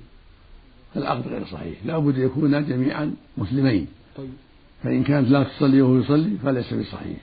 فالعقد 0.95 1.29
غير 1.29 1.45
صحيح. 1.47 1.79
لا 1.85 1.99
بد 1.99 2.19
يكونا 2.19 2.61
جميعا 2.61 3.15
مسلمين. 3.39 3.87
طيب. 4.17 4.31
فإن 4.83 5.05
كانت 5.05 5.29
لا 5.29 5.43
تصلي 5.43 5.83
وهو 5.83 5.99
يصلي 5.99 6.37
فليس 6.43 6.75
بصحيح. 6.75 7.19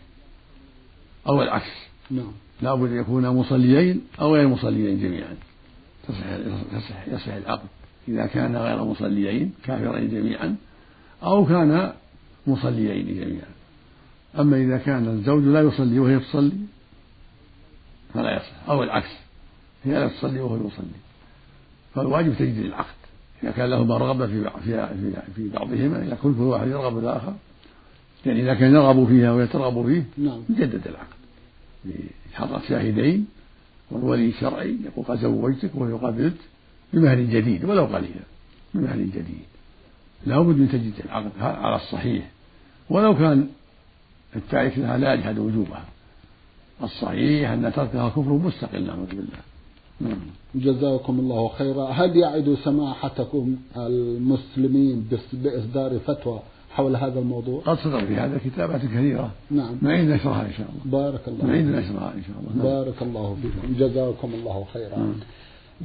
أو 1.27 1.41
العكس. 1.41 1.71
نعم. 2.11 2.31
لا 2.61 2.75
بد 2.75 2.91
يكونا 2.91 3.31
مصليين 3.31 4.01
أو 4.21 4.35
غير 4.35 4.47
مصليين 4.47 4.99
جميعا. 4.99 5.35
تصح 6.07 6.25
يصح 6.73 7.07
يصح 7.07 7.33
العقد. 7.33 7.67
إذا 8.07 8.25
كان 8.25 8.55
غير 8.55 8.83
مصليين 8.83 9.53
كافرين 9.63 10.09
جميعا. 10.09 10.55
أو 11.23 11.45
كان 11.45 11.93
مصليين 12.47 13.05
جميعا. 13.05 13.51
أما 14.39 14.57
إذا 14.57 14.77
كان 14.77 15.07
الزوج 15.07 15.43
لا 15.43 15.61
يصلي 15.61 15.99
وهي 15.99 16.19
تصلي 16.19 16.57
فلا 18.13 18.35
يصح 18.35 18.69
أو 18.69 18.83
العكس 18.83 19.09
هي 19.83 19.93
لا 19.93 20.07
تصلي 20.07 20.39
وهو 20.39 20.55
يصلي. 20.55 21.01
فالواجب 21.95 22.33
تجديد 22.33 22.65
العقد. 22.65 23.01
إذا 23.43 23.51
كان 23.51 23.69
لهما 23.69 23.97
رغبة 23.97 24.27
في 24.27 24.49
في 24.65 25.13
في 25.35 25.49
بعضهما 25.49 26.03
إذا 26.03 26.17
كل 26.23 26.29
واحد 26.29 26.67
يرغب 26.67 26.97
الآخر. 26.97 27.33
يعني 28.25 28.41
إذا 28.41 28.53
كان 28.53 28.73
يرغب 28.73 29.07
فيها 29.07 29.31
وهي 29.31 29.47
ترغب 29.47 29.85
فيه 29.85 30.03
نعم. 30.17 30.41
يجدد 30.49 30.87
العقد. 30.87 31.21
بحضرة 32.31 32.61
شاهدين 32.69 33.27
والولي 33.91 34.29
الشرعي 34.29 34.77
يقول 34.85 35.05
قد 35.05 35.19
زوجتك 35.19 35.75
وهي 35.75 35.93
قبلت 35.93 36.37
بمهر 36.93 37.19
جديد 37.19 37.65
ولو 37.65 37.85
قليلا 37.85 38.23
بمهر 38.73 38.97
جديد. 38.97 39.51
لا 40.25 40.39
بد 40.39 40.57
من 40.57 40.69
تجديد 40.69 40.93
العقد 41.05 41.31
على 41.41 41.75
الصحيح. 41.75 42.29
ولو 42.89 43.17
كان 43.17 43.47
التارك 44.35 44.77
لها 44.77 44.97
لا 44.97 45.13
يجحد 45.13 45.39
وجوبها. 45.39 45.85
الصحيح 46.83 47.49
أن 47.49 47.73
تركها 47.75 48.09
كفر 48.09 48.33
مستقل 48.33 48.83
نعوذ 48.83 49.05
بالله. 49.05 49.41
نعم. 50.01 50.19
جزاكم 50.55 51.19
الله 51.19 51.47
خيرا. 51.47 51.85
هل 51.85 52.17
يعد 52.17 52.57
سماحتكم 52.63 53.55
المسلمين 53.77 55.09
بإصدار 55.33 55.99
فتوى 55.99 56.39
حول 56.71 56.95
هذا 56.95 57.19
الموضوع؟ 57.19 57.61
قد 57.61 57.77
صدر 57.77 58.05
في 58.05 58.15
هذا 58.15 58.39
كتابات 58.45 58.81
كثيرة. 58.81 59.31
نعم. 59.51 59.75
نعيد 59.81 60.09
نشرها 60.09 60.45
إن 60.45 60.53
شاء 60.53 60.67
الله. 60.69 61.01
بارك 61.03 61.27
الله 61.27 61.45
نعيد 61.45 61.65
نشرها 61.65 62.13
إن 62.13 62.23
شاء 62.27 62.35
الله. 62.39 62.53
نعم. 62.55 62.63
بارك 62.63 63.01
الله 63.01 63.37
فيكم. 63.41 63.73
جزاكم 63.79 64.33
الله 64.33 64.65
خيرا. 64.73 64.97
نعم. 64.97 65.13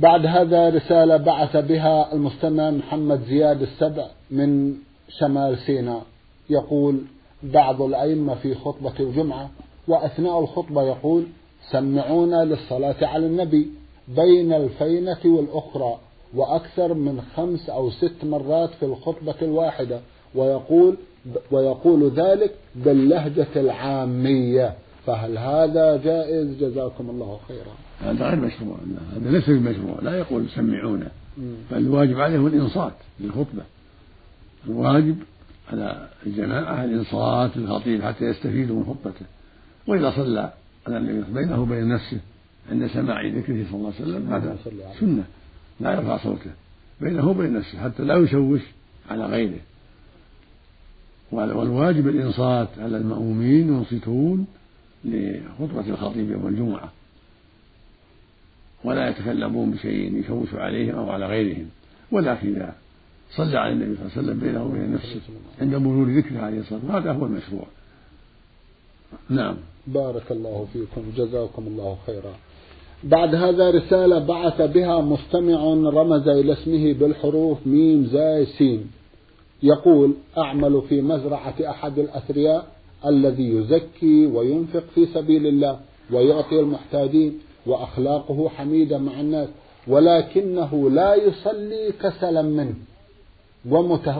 بعد 0.00 0.26
هذا 0.26 0.68
رسالة 0.68 1.16
بعث 1.16 1.56
بها 1.56 2.12
المستمع 2.12 2.70
محمد 2.70 3.20
زياد 3.28 3.62
السبع 3.62 4.06
من 4.30 4.74
شمال 5.08 5.58
سيناء 5.58 6.02
يقول 6.50 7.02
بعض 7.42 7.82
الأئمة 7.82 8.34
في 8.34 8.54
خطبة 8.54 8.92
الجمعة 9.00 9.50
وأثناء 9.88 10.40
الخطبة 10.40 10.82
يقول 10.82 11.26
سمعونا 11.70 12.44
للصلاة 12.44 13.06
على 13.06 13.26
النبي 13.26 13.70
بين 14.08 14.52
الفينة 14.52 15.18
والأخرى 15.24 15.98
وأكثر 16.34 16.94
من 16.94 17.22
خمس 17.36 17.70
أو 17.70 17.90
ست 17.90 18.24
مرات 18.24 18.70
في 18.70 18.86
الخطبة 18.86 19.34
الواحدة 19.42 20.00
ويقول 20.34 20.96
ويقول 21.50 22.10
ذلك 22.10 22.54
باللهجة 22.74 23.46
العامية. 23.56 24.74
فهل 25.06 25.38
هذا 25.38 25.96
جائز؟ 25.96 26.56
جزاكم 26.60 27.10
الله 27.10 27.38
خيرا. 27.48 27.85
هذا 28.00 28.28
غير 28.28 28.40
مشروع 28.40 28.78
هذا 29.16 29.30
ليس 29.30 29.50
بمشروع 29.50 29.98
لا 30.02 30.18
يقول 30.18 30.48
سمعونا. 30.48 31.10
بل 31.70 31.76
الواجب 31.76 32.20
عليه 32.20 32.46
الإنصات 32.46 32.94
للخطبة. 33.20 33.62
الواجب 34.68 35.16
على 35.72 36.08
الجماعة 36.26 36.84
الإنصات 36.84 37.56
للخطيب 37.56 38.02
حتى 38.02 38.24
يستفيدوا 38.24 38.76
من 38.76 38.84
خطبته. 38.84 39.26
وإذا 39.86 40.10
صلى 40.10 40.52
على 40.86 40.96
النبي 40.96 41.32
بينه 41.32 41.62
وبين 41.62 41.88
نفسه 41.88 42.20
عند 42.70 42.86
سماع 42.86 43.26
ذكره 43.26 43.64
صلى 43.70 43.74
الله 43.74 43.92
عليه 44.00 44.10
وسلم 44.10 44.32
هذا 44.32 44.56
سنة 45.00 45.24
لا 45.80 45.92
يرفع 45.92 46.16
صوته. 46.16 46.50
بينه 47.00 47.28
وبين 47.28 47.52
نفسه 47.52 47.78
حتى 47.78 48.02
لا 48.02 48.16
يشوش 48.16 48.60
على 49.10 49.26
غيره. 49.26 49.60
والواجب 51.32 52.08
الإنصات 52.08 52.68
على 52.78 52.96
المأمومين 52.96 53.68
ينصتون 53.68 54.46
لخطبة 55.04 55.88
الخطيب 55.88 56.30
يوم 56.30 56.46
الجمعة. 56.46 56.92
ولا 58.84 59.08
يتكلمون 59.08 59.70
بشيء 59.70 60.20
يشوش 60.20 60.54
عليهم 60.54 60.94
أو 60.94 61.10
على 61.10 61.26
غيرهم. 61.26 61.66
ولكن 62.12 62.56
إذا 62.56 62.74
صلى 63.30 63.58
على 63.58 63.72
النبي 63.72 63.96
صلى 63.96 64.06
الله 64.06 64.12
عليه 64.16 64.22
وسلم 64.22 64.40
بينه 64.40 64.64
وبين 64.64 64.92
نفسه 64.92 65.20
عند 65.60 65.74
مرور 65.74 66.16
ذكره 66.18 66.38
عليه 66.38 66.60
الصلاة 66.60 66.78
والسلام 66.78 67.02
هذا 67.02 67.12
هو 67.12 67.26
المشروع. 67.26 67.66
نعم. 69.30 69.56
بارك 69.86 70.32
الله 70.32 70.66
فيكم 70.72 71.02
جزاكم 71.16 71.66
الله 71.66 71.96
خيرا. 72.06 72.34
بعد 73.04 73.34
هذا 73.34 73.70
رسالة 73.70 74.18
بعث 74.18 74.62
بها 74.62 75.00
مستمع 75.00 75.64
رمز 75.90 76.28
إلى 76.28 76.52
اسمه 76.52 76.92
بالحروف 76.92 77.66
ميم 77.66 78.06
زاي 78.06 78.46
سين. 78.46 78.90
يقول 79.62 80.14
أعمل 80.38 80.82
في 80.88 81.00
مزرعة 81.00 81.54
أحد 81.60 81.98
الأثرياء 81.98 82.66
الذي 83.06 83.48
يزكي 83.56 84.26
وينفق 84.26 84.84
في 84.94 85.06
سبيل 85.06 85.46
الله 85.46 85.80
ويعطي 86.10 86.60
المحتاجين. 86.60 87.38
وأخلاقه 87.66 88.48
حميدة 88.48 88.98
مع 88.98 89.20
الناس 89.20 89.48
ولكنه 89.88 90.90
لا 90.90 91.14
يصلي 91.14 91.92
كسلا 92.02 92.42
منه 92.42 92.74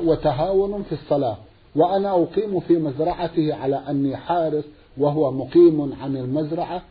وتهاون 0.04 0.82
في 0.82 0.92
الصلاة. 0.92 1.36
وأنا 1.76 2.22
أقيم 2.22 2.60
في 2.60 2.78
مزرعته 2.78 3.54
على 3.54 3.76
أني 3.90 4.16
حارس 4.16 4.64
وهو 4.98 5.32
مقيم 5.32 5.92
عن 6.02 6.16
المزرعة 6.16 6.82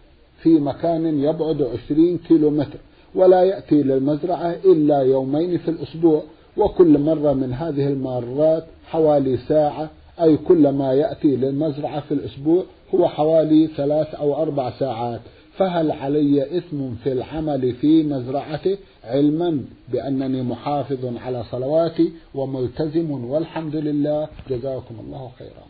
في 0.41 0.49
مكان 0.49 1.19
يبعد 1.23 1.61
عشرين 1.61 2.17
كيلو 2.17 2.49
متر 2.49 2.79
ولا 3.15 3.43
يأتي 3.43 3.83
للمزرعة 3.83 4.55
إلا 4.65 4.99
يومين 4.99 5.57
في 5.57 5.71
الأسبوع. 5.71 6.23
وكل 6.57 6.99
مرة 6.99 7.33
من 7.33 7.53
هذه 7.53 7.87
المرات 7.87 8.65
حوالي 8.85 9.37
ساعة 9.37 9.89
أي 10.21 10.37
كل 10.37 10.69
ما 10.69 10.93
يأتي 10.93 11.35
للمزرعة 11.35 11.99
في 11.99 12.13
الأسبوع 12.13 12.63
هو 12.95 13.07
حوالي 13.07 13.67
ثلاث 13.67 14.15
أو 14.15 14.41
أربع 14.41 14.69
ساعات. 14.69 15.19
فهل 15.57 15.91
علي 15.91 16.57
إثم 16.57 16.95
في 17.03 17.11
العمل 17.11 17.73
في 17.73 18.03
مزرعته 18.03 18.77
علما 19.03 19.61
بأنني 19.91 20.43
محافظ 20.43 21.17
على 21.17 21.43
صلواتي 21.51 22.13
وملتزم 22.33 23.11
والحمد 23.11 23.75
لله؟ 23.75 24.27
جزاكم 24.49 24.95
الله 24.99 25.31
خيرا. 25.39 25.65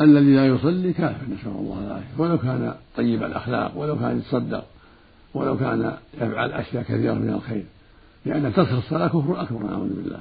الذي 0.00 0.36
لا 0.36 0.46
يصلي 0.46 0.92
كافر 0.92 1.26
نسأل 1.26 1.52
الله 1.58 1.86
العافية. 1.86 2.22
ولو 2.22 2.38
كان 2.38 2.74
طيب 2.96 3.22
الأخلاق 3.22 3.78
ولو 3.78 3.98
كان 3.98 4.18
يتصدق 4.18 4.64
ولو 5.34 5.58
كان 5.58 5.96
يفعل 6.14 6.52
أشياء 6.52 6.82
كثيرة 6.82 7.14
من 7.14 7.30
الخير. 7.30 7.64
لأن 8.26 8.52
ترك 8.52 8.72
الصلاة 8.72 9.08
كفر 9.08 9.42
أكبر 9.42 9.62
نعوذ 9.62 9.88
بالله. 9.88 10.20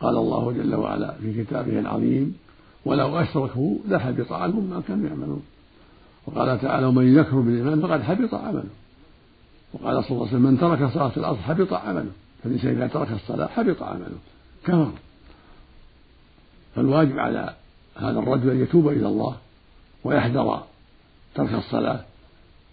قال 0.00 0.16
الله 0.16 0.52
جل 0.52 0.74
وعلا 0.74 1.12
في 1.12 1.44
كتابه 1.44 1.78
العظيم 1.78 2.36
ولو 2.84 3.18
أشركوا 3.18 3.76
لحبط 3.88 4.32
عنهم 4.32 4.70
ما 4.70 4.82
كانوا 4.88 5.08
يعملون. 5.08 5.42
وقال 6.28 6.60
تعالى 6.60 6.86
ومن 6.86 7.18
يكفر 7.18 7.40
بالإيمان 7.40 7.80
فقد 7.80 8.02
حبط 8.02 8.34
عمله. 8.34 8.64
وقال 9.72 10.04
صلى 10.04 10.10
الله 10.10 10.26
عليه 10.26 10.36
وسلم 10.36 10.42
من 10.42 10.58
ترك 10.58 10.92
صلاة 10.92 11.12
الأصل 11.16 11.40
حبط 11.40 11.72
عمله. 11.72 12.10
فالإنسان 12.42 12.70
إذا 12.70 12.86
ترك 12.86 13.12
الصلاة 13.12 13.46
حبط 13.46 13.82
عمله. 13.82 14.18
كفر. 14.64 14.90
فالواجب 16.74 17.18
على 17.18 17.54
هذا 17.96 18.18
الرجل 18.18 18.50
أن 18.50 18.62
يتوب 18.62 18.88
إلى 18.88 19.06
الله 19.06 19.36
ويحذر 20.04 20.62
ترك 21.34 21.54
الصلاة 21.54 22.00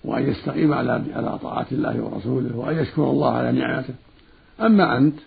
وأن 0.03 0.29
يستقيم 0.29 0.73
على 0.73 1.03
على 1.13 1.39
طاعة 1.39 1.67
الله 1.71 2.01
ورسوله 2.01 2.57
وأن 2.57 2.77
يشكر 2.77 3.03
الله 3.03 3.31
على 3.31 3.51
نعمته. 3.51 3.93
أما 4.61 4.97
أنت 4.97 5.19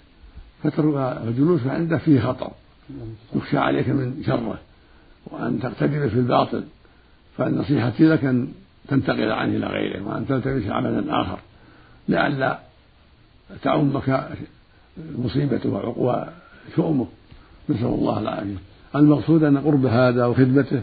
فالجلوس 0.63 1.67
عنده 1.67 1.99
فيه 1.99 2.21
خطر. 2.21 2.51
يخشى 3.35 3.59
عليك 3.59 3.89
من 3.89 4.23
شره. 4.27 4.59
وأن 5.27 5.61
تقتدر 5.61 6.09
في 6.09 6.15
الباطل. 6.15 6.65
فنصيحتي 7.39 8.05
لك 8.05 8.25
أن 8.25 8.49
تنتقل 8.89 9.33
عنه 9.33 9.57
إلى 9.57 9.67
غيره 9.67 10.09
وأن 10.09 10.27
تلتمس 10.27 10.67
عملا 10.67 11.23
آخر 11.23 11.39
لئلا 12.09 12.59
تعمك 13.63 14.29
مصيبته 15.19 15.71
وشؤمه 15.97 17.07
نسأل 17.69 17.87
الله 17.87 18.19
العافية. 18.21 18.57
المقصود 18.97 19.45
أن 19.45 19.59
قرب 19.59 19.87
هذا 19.87 20.27
وخدمته 20.27 20.83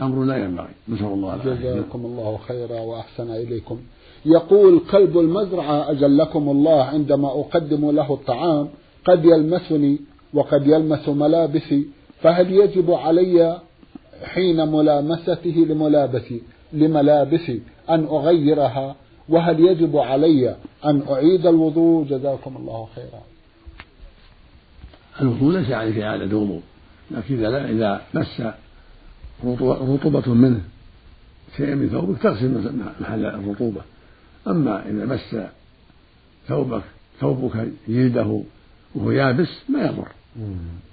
أمر 0.00 0.24
لا 0.24 0.36
ينبغي. 0.36 0.68
نسأل 0.88 1.06
الله 1.06 1.34
العافية. 1.34 1.70
جزاكم 1.70 1.98
الله 1.98 2.38
خيرا 2.48 2.80
وأحسن 2.80 3.30
إليكم. 3.30 3.78
يقول 4.26 4.80
كلب 4.90 5.18
المزرعة 5.18 5.90
أجلكم 5.90 6.48
الله 6.48 6.84
عندما 6.84 7.28
أقدم 7.28 7.90
له 7.90 8.14
الطعام 8.14 8.68
قد 9.04 9.24
يلمسني 9.24 9.98
وقد 10.34 10.66
يلمس 10.66 11.08
ملابسي 11.08 11.86
فهل 12.22 12.52
يجب 12.52 12.90
علي 12.90 13.60
حين 14.24 14.68
ملامسته 14.68 15.66
لملابسي 15.68 16.42
لملابسي 16.72 17.62
أن 17.90 18.04
أغيرها 18.04 18.96
وهل 19.28 19.60
يجب 19.60 19.96
علي 19.96 20.56
أن 20.84 21.02
أعيد 21.10 21.46
الوضوء؟ 21.46 22.06
جزاكم 22.06 22.56
الله 22.56 22.88
خيرا. 22.94 23.22
الوضوء 25.20 25.52
ليس 25.52 25.70
عليك 25.70 25.98
إعادة 25.98 26.36
وضوء 26.36 26.60
لكن 27.10 27.44
إذا 27.44 27.70
إذا 27.70 28.02
مس 28.14 28.42
رطوبة 29.94 30.34
منه 30.34 30.60
شيء 31.56 31.74
من 31.74 31.88
ثوبك 31.88 32.22
تغسل 32.22 32.72
محل 33.00 33.26
الرطوبة. 33.26 33.80
أما 34.46 34.88
إذا 34.88 35.04
مس 35.04 35.36
ثوبك 36.48 36.82
ثوبك 37.20 37.68
جلده 37.88 38.42
وهو 38.94 39.10
يابس 39.10 39.48
ما 39.68 39.84
يضر. 39.86 40.08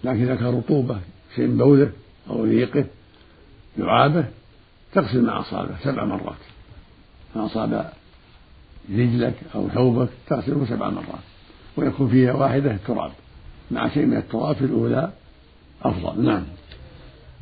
لكن 0.04 0.22
إذا 0.22 0.36
كان 0.36 0.58
رطوبة 0.58 0.98
شيء 1.36 1.48
من 1.48 1.58
بوله 1.58 1.92
أو 2.30 2.44
ريقه 2.44 2.86
لعابه 3.78 4.26
تغسل 4.94 5.22
ما 5.22 5.40
أصابه 5.40 5.76
سبع 5.84 6.06
مرات. 6.06 6.36
ما 7.36 7.46
أصاب 7.46 7.90
رجلك 8.90 9.34
أو 9.56 9.70
ثوبك 9.70 10.10
تغسله 10.28 10.66
سبع 10.70 10.90
مرات. 10.90 11.24
ويكون 11.78 12.08
فيها 12.08 12.34
واحدة 12.34 12.72
التراب 12.72 13.12
مع 13.72 13.90
شيء 13.90 14.06
من 14.06 14.18
التراب 14.18 14.56
في 14.56 14.66
الأولى 14.66 15.10
أفضل. 15.84 16.26
نعم. 16.26 16.44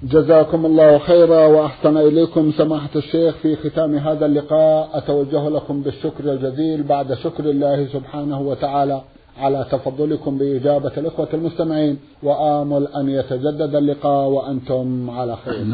جزاكم 0.03 0.65
الله 0.65 0.99
خيرا 0.99 1.45
وأحسن 1.45 1.97
إليكم. 1.97 2.51
سماحة 2.57 2.89
الشيخ 2.95 3.35
في 3.35 3.55
ختام 3.55 3.95
هذا 3.95 4.25
اللقاء 4.25 4.97
أتوجه 4.97 5.49
لكم 5.49 5.81
بالشكر 5.81 6.33
الجزيل. 6.33 6.83
بعد 6.83 7.13
شكر 7.13 7.49
الله 7.49 7.87
سبحانه 7.93 8.39
وتعالى. 8.39 9.01
على 9.37 9.65
تفضلكم 9.71 10.37
بإجابة 10.37 10.91
الإخوة 10.97 11.27
المستمعين 11.33 11.97
وآمل 12.23 12.87
أن 12.87 13.09
يتجدد 13.09 13.75
اللقاء 13.75 14.27
وأنتم 14.29 15.09
على 15.09 15.35
خير. 15.35 15.65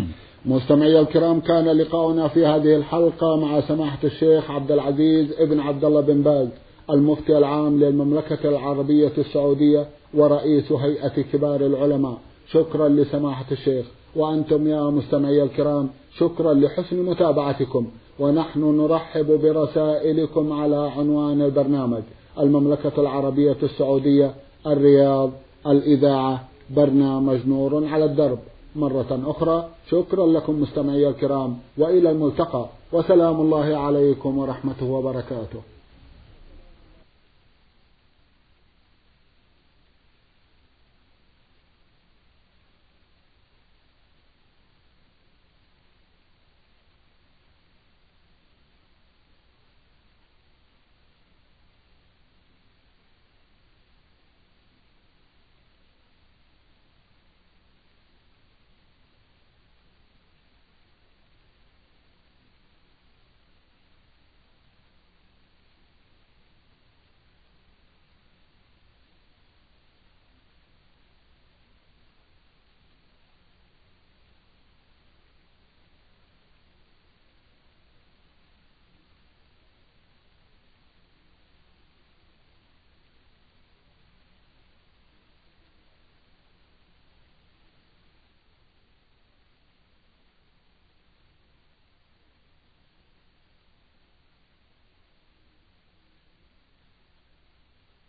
مستمعي 0.46 1.00
الكرام 1.00 1.40
كان 1.40 1.68
لقاؤنا 1.68 2.28
في 2.28 2.46
هذه 2.46 2.76
الحلقة 2.76 3.36
مع 3.36 3.60
سماحة 3.60 3.98
الشيخ 4.04 4.50
عبد 4.50 4.72
العزيز 4.72 5.32
ابن 5.38 5.60
عبد 5.60 5.84
الله 5.84 6.00
بن 6.00 6.22
باز 6.22 6.48
المفتي 6.90 7.38
العام 7.38 7.80
للمملكة 7.80 8.48
العربية 8.48 9.12
السعودية 9.18 9.86
ورئيس 10.14 10.72
هيئة 10.72 11.22
كبار 11.32 11.60
العلماء. 11.60 12.18
شكرا 12.50 12.88
لسماحة 12.88 13.44
الشيخ. 13.52 13.86
وأنتم 14.16 14.66
يا 14.66 14.82
مستمعي 14.82 15.42
الكرام 15.42 15.88
شكرا 16.18 16.54
لحسن 16.54 17.02
متابعتكم. 17.02 17.86
ونحن 18.18 18.60
نرحب 18.60 19.26
برسائلكم 19.42 20.52
على 20.52 20.90
عنوان 20.96 21.42
البرنامج. 21.42 22.02
المملكة 22.40 23.00
العربية 23.00 23.56
السعودية 23.62 24.34
الرياض 24.66 25.30
الإذاعة 25.66 26.44
برنامج 26.70 27.46
نور 27.46 27.86
على 27.86 28.04
الدرب. 28.04 28.38
مرة 28.76 29.20
أخرى 29.26 29.68
شكرا 29.90 30.26
لكم 30.26 30.62
مستمعي 30.62 31.08
الكرام 31.08 31.58
وإلى 31.78 32.10
الملتقى. 32.10 32.66
وسلام 32.92 33.40
الله 33.40 33.76
عليكم 33.76 34.38
ورحمته 34.38 34.86
وبركاته. 34.86 35.60